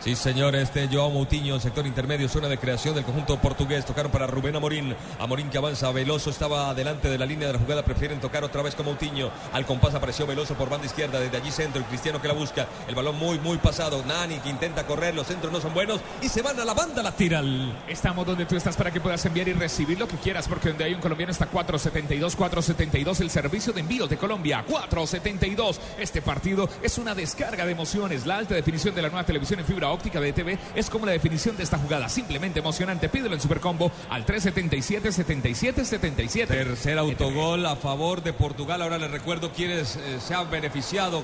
[0.00, 3.84] Sí, señor, este Joao Moutinho, sector intermedio, zona de creación del conjunto portugués.
[3.84, 4.96] Tocaron para Rubén Amorín.
[5.18, 7.84] Amorín que avanza, Veloso estaba delante de la línea de la jugada.
[7.84, 9.30] Prefieren tocar otra vez con Moutinho.
[9.52, 11.20] Al compás apareció Veloso por banda izquierda.
[11.20, 12.66] Desde allí centro, el cristiano que la busca.
[12.88, 14.02] El balón muy, muy pasado.
[14.06, 15.14] Nani que intenta correr.
[15.14, 16.00] Los centros no son buenos.
[16.22, 17.78] Y se van a la banda lateral.
[17.86, 20.84] Estamos donde tú estás para que puedas enviar y recibir lo que quieras, porque donde
[20.84, 25.78] hay un colombiano está 472, 472, el servicio de envíos de Colombia, 472.
[25.98, 28.24] Este partido es una descarga de emociones.
[28.24, 31.12] La alta definición de la nueva televisión en fibra óptica de TV es como la
[31.12, 33.08] definición de esta jugada, simplemente emocionante.
[33.08, 36.54] Pídelo en Supercombo al 377 77 77.
[36.54, 38.82] Tercer autogol a favor de Portugal.
[38.82, 41.22] Ahora les recuerdo quiénes eh, se han beneficiado.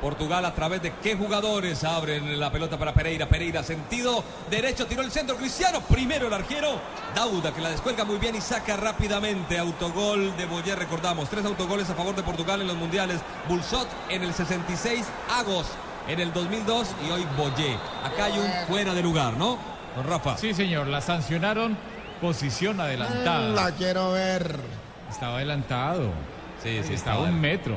[0.00, 3.26] Portugal a través de qué jugadores abren la pelota para Pereira.
[3.26, 5.36] Pereira sentido derecho, tiró el centro.
[5.36, 6.78] Cristiano, primero el arquero.
[7.14, 9.58] Dauda que la descuelga muy bien y saca rápidamente.
[9.58, 11.30] Autogol de Boyer, recordamos.
[11.30, 13.20] Tres autogoles a favor de Portugal en los mundiales.
[13.48, 15.68] Bulsot en el 66, Agos
[16.08, 17.78] en el 2002 y hoy Boyer.
[18.04, 19.58] Acá hay un fuera de lugar, ¿no?
[19.96, 20.36] Don Rafa.
[20.36, 21.76] Sí, señor, la sancionaron
[22.20, 23.48] posición adelantada.
[23.48, 24.58] La quiero ver.
[25.10, 26.10] Estaba adelantado.
[26.62, 27.22] Sí, sí, estaba estaba.
[27.22, 27.76] un metro.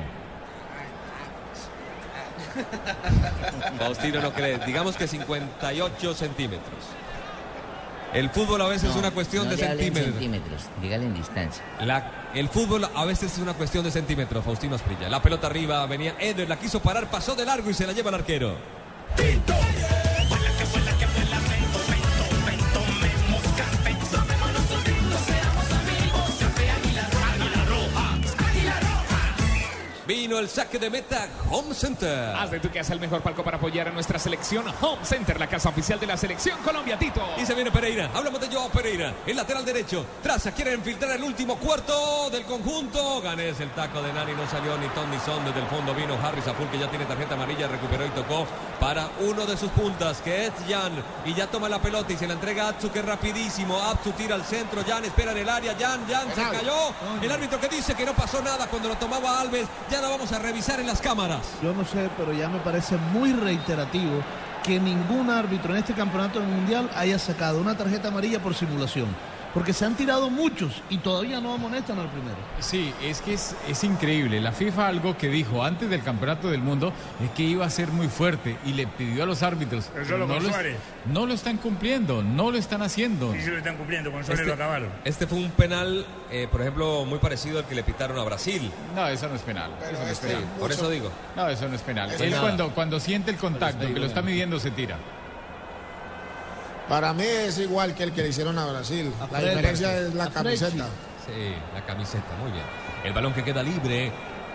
[3.77, 4.57] Faustino no cree.
[4.65, 6.85] Digamos que 58 centímetros.
[8.13, 10.05] El fútbol a veces es una cuestión no de centímetros.
[10.13, 11.63] centímetros, dígale en distancia.
[11.81, 15.09] La- el fútbol a veces es una cuestión de centímetros, Faustino Asprilla.
[15.09, 18.09] La pelota arriba, venía Eder, la quiso parar, pasó de largo y se la lleva
[18.09, 18.55] el arquero.
[30.07, 32.33] Vino el saque de meta Home Center.
[32.33, 35.47] Haz de tu casa el mejor palco para apoyar a nuestra selección Home Center, la
[35.47, 37.21] casa oficial de la selección Colombia, Tito.
[37.37, 38.09] Y se viene Pereira.
[38.13, 39.13] Hablamos de Joao Pereira.
[39.25, 40.05] El lateral derecho.
[40.23, 43.19] Traza, quiere infiltrar el último cuarto del conjunto.
[43.21, 44.31] Ganes el taco de Nani.
[44.31, 45.43] No salió ni Ton ni Son.
[45.43, 47.67] Desde el fondo vino Harris Aful, que ya tiene tarjeta amarilla.
[47.67, 48.47] Recuperó y tocó
[48.79, 51.03] para uno de sus puntas, que es Jan.
[51.25, 53.77] Y ya toma la pelota y se la entrega a Atsu, que es rapidísimo.
[53.77, 54.85] Atsu tira al centro.
[54.87, 55.75] Jan espera en el área.
[55.77, 56.93] Jan, Jan se cayó.
[57.21, 59.67] El árbitro que dice que no pasó nada cuando lo tomaba Alves.
[59.91, 61.53] Ya la vamos a revisar en las cámaras.
[61.61, 64.23] Yo no sé, pero ya me parece muy reiterativo
[64.63, 69.07] que ningún árbitro en este campeonato mundial haya sacado una tarjeta amarilla por simulación.
[69.53, 72.37] Porque se han tirado muchos y todavía no amonestan al primero.
[72.59, 74.39] Sí, es que es, es increíble.
[74.41, 76.93] La FIFA algo que dijo antes del Campeonato del Mundo
[77.23, 79.89] es que iba a ser muy fuerte y le pidió a los árbitros.
[79.93, 80.51] Pero solo no, con lo,
[81.05, 83.33] no lo están cumpliendo, no lo están haciendo.
[83.33, 84.89] Sí, sí lo están cumpliendo, con Suárez lo acabaron.
[85.05, 88.71] este fue un penal, eh, por ejemplo, muy parecido al que le pitaron a Brasil.
[88.95, 89.71] No, eso no es penal.
[89.81, 90.43] eso no es este, penal.
[90.59, 91.11] por eso digo.
[91.35, 92.11] No, eso no es penal.
[92.11, 92.41] Eso Él nada.
[92.43, 94.97] cuando, cuando siente el contacto, que lo está midiendo, se tira.
[96.89, 99.11] Para mí es igual que el que le hicieron a Brasil.
[99.31, 100.85] La diferencia es la A camiseta.
[101.25, 102.63] Sí, la camiseta, muy bien.
[103.03, 104.11] El balón que queda libre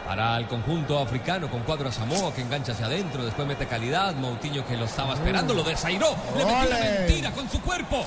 [0.06, 4.14] para el conjunto africano con cuadro a Samoa que engancha hacia adentro, después mete calidad,
[4.14, 6.98] Moutinho que lo estaba esperando, lo desairó, le metió una ¡Ole!
[6.98, 8.04] mentira con su cuerpo.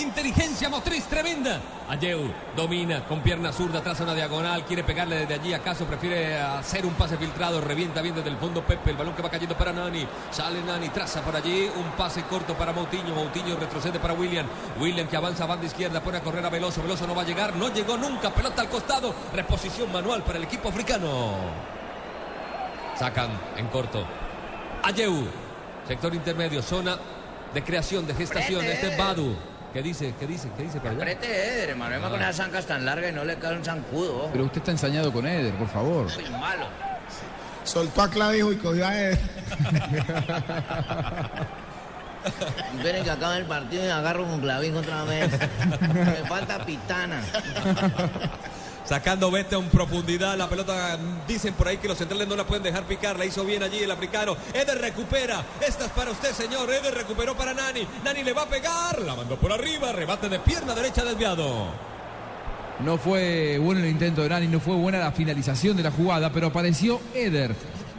[0.00, 1.60] Inteligencia motriz tremenda.
[1.88, 5.52] Ayeu domina con pierna zurda, traza una diagonal, quiere pegarle desde allí.
[5.54, 7.60] ¿Acaso prefiere hacer un pase filtrado?
[7.60, 8.90] Revienta bien desde el fondo Pepe.
[8.90, 10.06] El balón que va cayendo para Nani.
[10.30, 13.14] Sale Nani, traza por allí un pase corto para Moutinho.
[13.14, 14.46] Moutinho retrocede para William.
[14.78, 16.82] William que avanza a banda izquierda, pone a correr a Veloso.
[16.82, 18.30] Veloso no va a llegar, no llegó nunca.
[18.30, 19.14] Pelota al costado.
[19.34, 21.34] Reposición manual para el equipo africano.
[22.96, 24.06] Sacan en corto.
[24.82, 25.26] Ayeu,
[25.86, 26.98] sector intermedio, zona
[27.52, 28.64] de creación, de gestación.
[28.64, 29.34] Este es Badu.
[29.78, 30.12] ¿Qué dice?
[30.18, 30.48] ¿Qué dice?
[30.56, 31.02] ¿Qué dice para allá?
[31.02, 31.94] Apriete, Eder, hermano.
[31.94, 34.28] Venga con esas zancas tan largas y no le cae un zancudo.
[34.32, 36.10] Pero usted está ensañado con Eder, por favor.
[36.10, 36.66] Soy malo.
[37.62, 39.16] Soltó a Clavijo y cogió a él.
[42.76, 45.30] Esperen que acabe el partido y agarro con clavín otra vez.
[45.94, 47.22] Me falta pitana.
[48.88, 50.34] Sacando Vete en profundidad.
[50.38, 53.18] La pelota, dicen por ahí que los centrales no la pueden dejar picar.
[53.18, 54.34] La hizo bien allí el africano.
[54.54, 55.44] Eder recupera.
[55.60, 56.70] Esta es para usted, señor.
[56.72, 57.86] Eder recuperó para Nani.
[58.02, 59.02] Nani le va a pegar.
[59.02, 59.92] La mandó por arriba.
[59.92, 61.66] Rebate de pierna derecha desviado.
[62.82, 66.32] No fue bueno el intento de Nani, no fue buena la finalización de la jugada,
[66.32, 67.54] pero apareció Eder.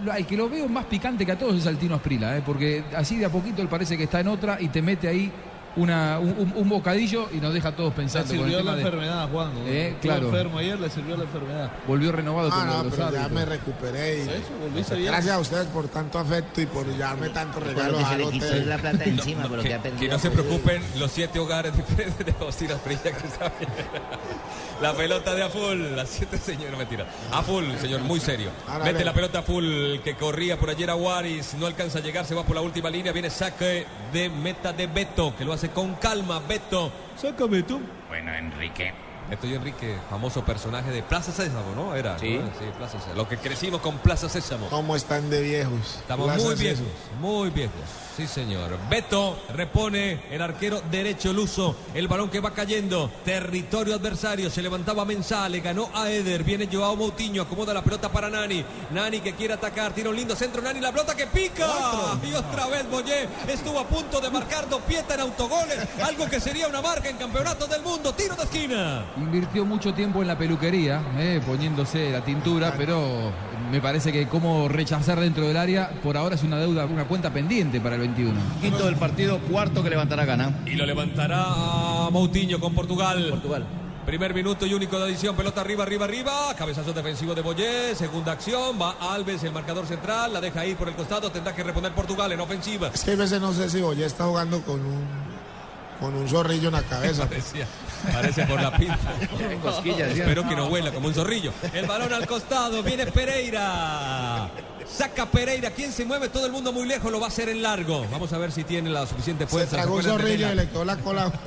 [0.10, 2.42] Al que lo veo más picante que a todos es al Tino Asprila, ¿eh?
[2.44, 5.30] porque así de a poquito él parece que está en otra y te mete ahí
[5.82, 8.28] una, un, un- bocadillo y nos deja a todos Le pensando.
[8.28, 9.54] con el sirvió tema la de- enfermedad, Juan.
[9.54, 9.60] ¿no?
[9.68, 10.26] Eh, claro.
[10.28, 11.72] enfermo ayer, le sirvió la enfermedad.
[11.88, 14.18] Volvió renovado Ah, como no, los pero ya me recuperé.
[14.20, 18.40] Y, Eso, gracias a ustedes por tanto afecto y por llevarme tantos regalos al hotel.
[19.64, 23.72] que, que no se preocupen los siete hogares diferentes de Faustino Asprilla que está bien.
[24.82, 27.06] La pelota de Aful, las siete señores, mentira.
[27.34, 28.50] Aful, señor, muy serio.
[28.68, 32.26] Ahora Mete la pelota Aful que corría por ayer a Waris, no alcanza a llegar,
[32.26, 35.68] se va por la última línea, viene saque de meta de Beto, que lo hace
[35.74, 36.39] con calma.
[36.39, 37.80] Beto, saca Beto.
[38.07, 39.09] Bueno, Enrique.
[39.30, 41.96] Beto y Enrique, famoso personaje de Plaza Sésamo, ¿no?
[41.96, 42.18] Era.
[42.18, 42.38] Sí.
[42.38, 42.48] ¿no?
[42.48, 43.16] sí Plaza Sésamo.
[43.16, 44.68] Lo que crecimos con Plaza Sésamo.
[44.70, 45.98] ¿Cómo están de viejos?
[46.00, 46.88] Estamos Plaza muy Sésamo.
[46.88, 47.82] viejos, muy viejos.
[48.18, 48.78] Sí, señor.
[48.90, 51.74] Beto repone el arquero derecho Luso.
[51.94, 53.10] El balón que va cayendo.
[53.24, 54.50] Territorio adversario.
[54.50, 55.48] Se levantaba Mensah.
[55.48, 56.44] Le ganó a Eder.
[56.44, 57.44] Viene Joao Moutinho.
[57.44, 58.66] Acomoda la pelota para Nani.
[58.92, 59.94] Nani que quiere atacar.
[59.94, 60.62] Tira un lindo centro.
[60.62, 61.66] Nani la pelota que pica.
[62.22, 65.78] Y otra vez Boyé estuvo a punto de marcar Dopieta en autogoles.
[66.04, 68.12] Algo que sería una marca en campeonato del mundo.
[68.14, 69.06] Tiro de esquina.
[69.20, 73.32] Invirtió mucho tiempo en la peluquería, eh, poniéndose la tintura, pero
[73.72, 77.32] me parece que como rechazar dentro del área, por ahora es una deuda, una cuenta
[77.32, 78.39] pendiente para el 21.
[78.61, 80.59] Quinto del partido, cuarto que levantará gana.
[80.65, 81.45] Y lo levantará
[82.11, 83.28] Moutinho con Portugal.
[83.30, 83.65] Portugal.
[84.05, 85.36] Primer minuto y único de adición.
[85.36, 86.55] Pelota arriba, arriba, arriba.
[86.57, 87.93] Cabezazo defensivo de Boyé.
[87.93, 88.82] Segunda acción.
[88.82, 90.34] Va Alves, el marcador central.
[90.34, 91.32] La deja ir por el costado.
[91.32, 92.89] Tendrá que reponer Portugal en ofensiva.
[92.91, 95.05] Es que a veces no sé si Boyé está jugando con un,
[95.99, 97.28] con un zorrillo en la cabeza.
[98.14, 98.97] Parece por la pinta.
[100.10, 101.52] Espero que no huela como un zorrillo.
[101.74, 102.82] El balón al costado.
[102.84, 104.50] Viene Pereira.
[104.91, 105.72] Saca Pereira.
[105.72, 106.30] ¿Quién se mueve?
[106.30, 107.12] Todo el mundo muy lejos.
[107.12, 108.06] Lo va a hacer en largo.
[108.12, 109.76] Vamos a ver si tiene la suficiente Se fuerza.
[109.78, 111.32] tragó un ¿Se de zorrillo y le quedó la cola.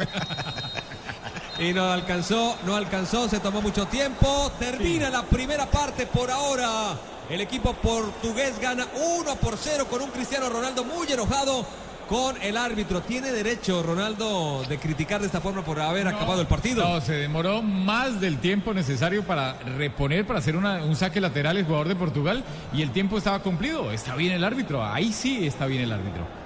[1.58, 4.50] Y no alcanzó, no alcanzó, se tomó mucho tiempo.
[4.58, 6.96] Termina la primera parte por ahora.
[7.30, 8.86] El equipo portugués gana
[9.20, 11.64] 1 por 0 con un Cristiano Ronaldo muy enojado
[12.08, 13.00] con el árbitro.
[13.02, 16.86] ¿Tiene derecho Ronaldo de criticar de esta forma por haber acabado el partido?
[16.86, 21.56] No, se demoró más del tiempo necesario para reponer, para hacer una- un saque lateral
[21.56, 23.90] el jugador de Portugal y el tiempo estaba cumplido.
[23.92, 26.41] Está bien el árbitro, ahí sí está bien el árbitro.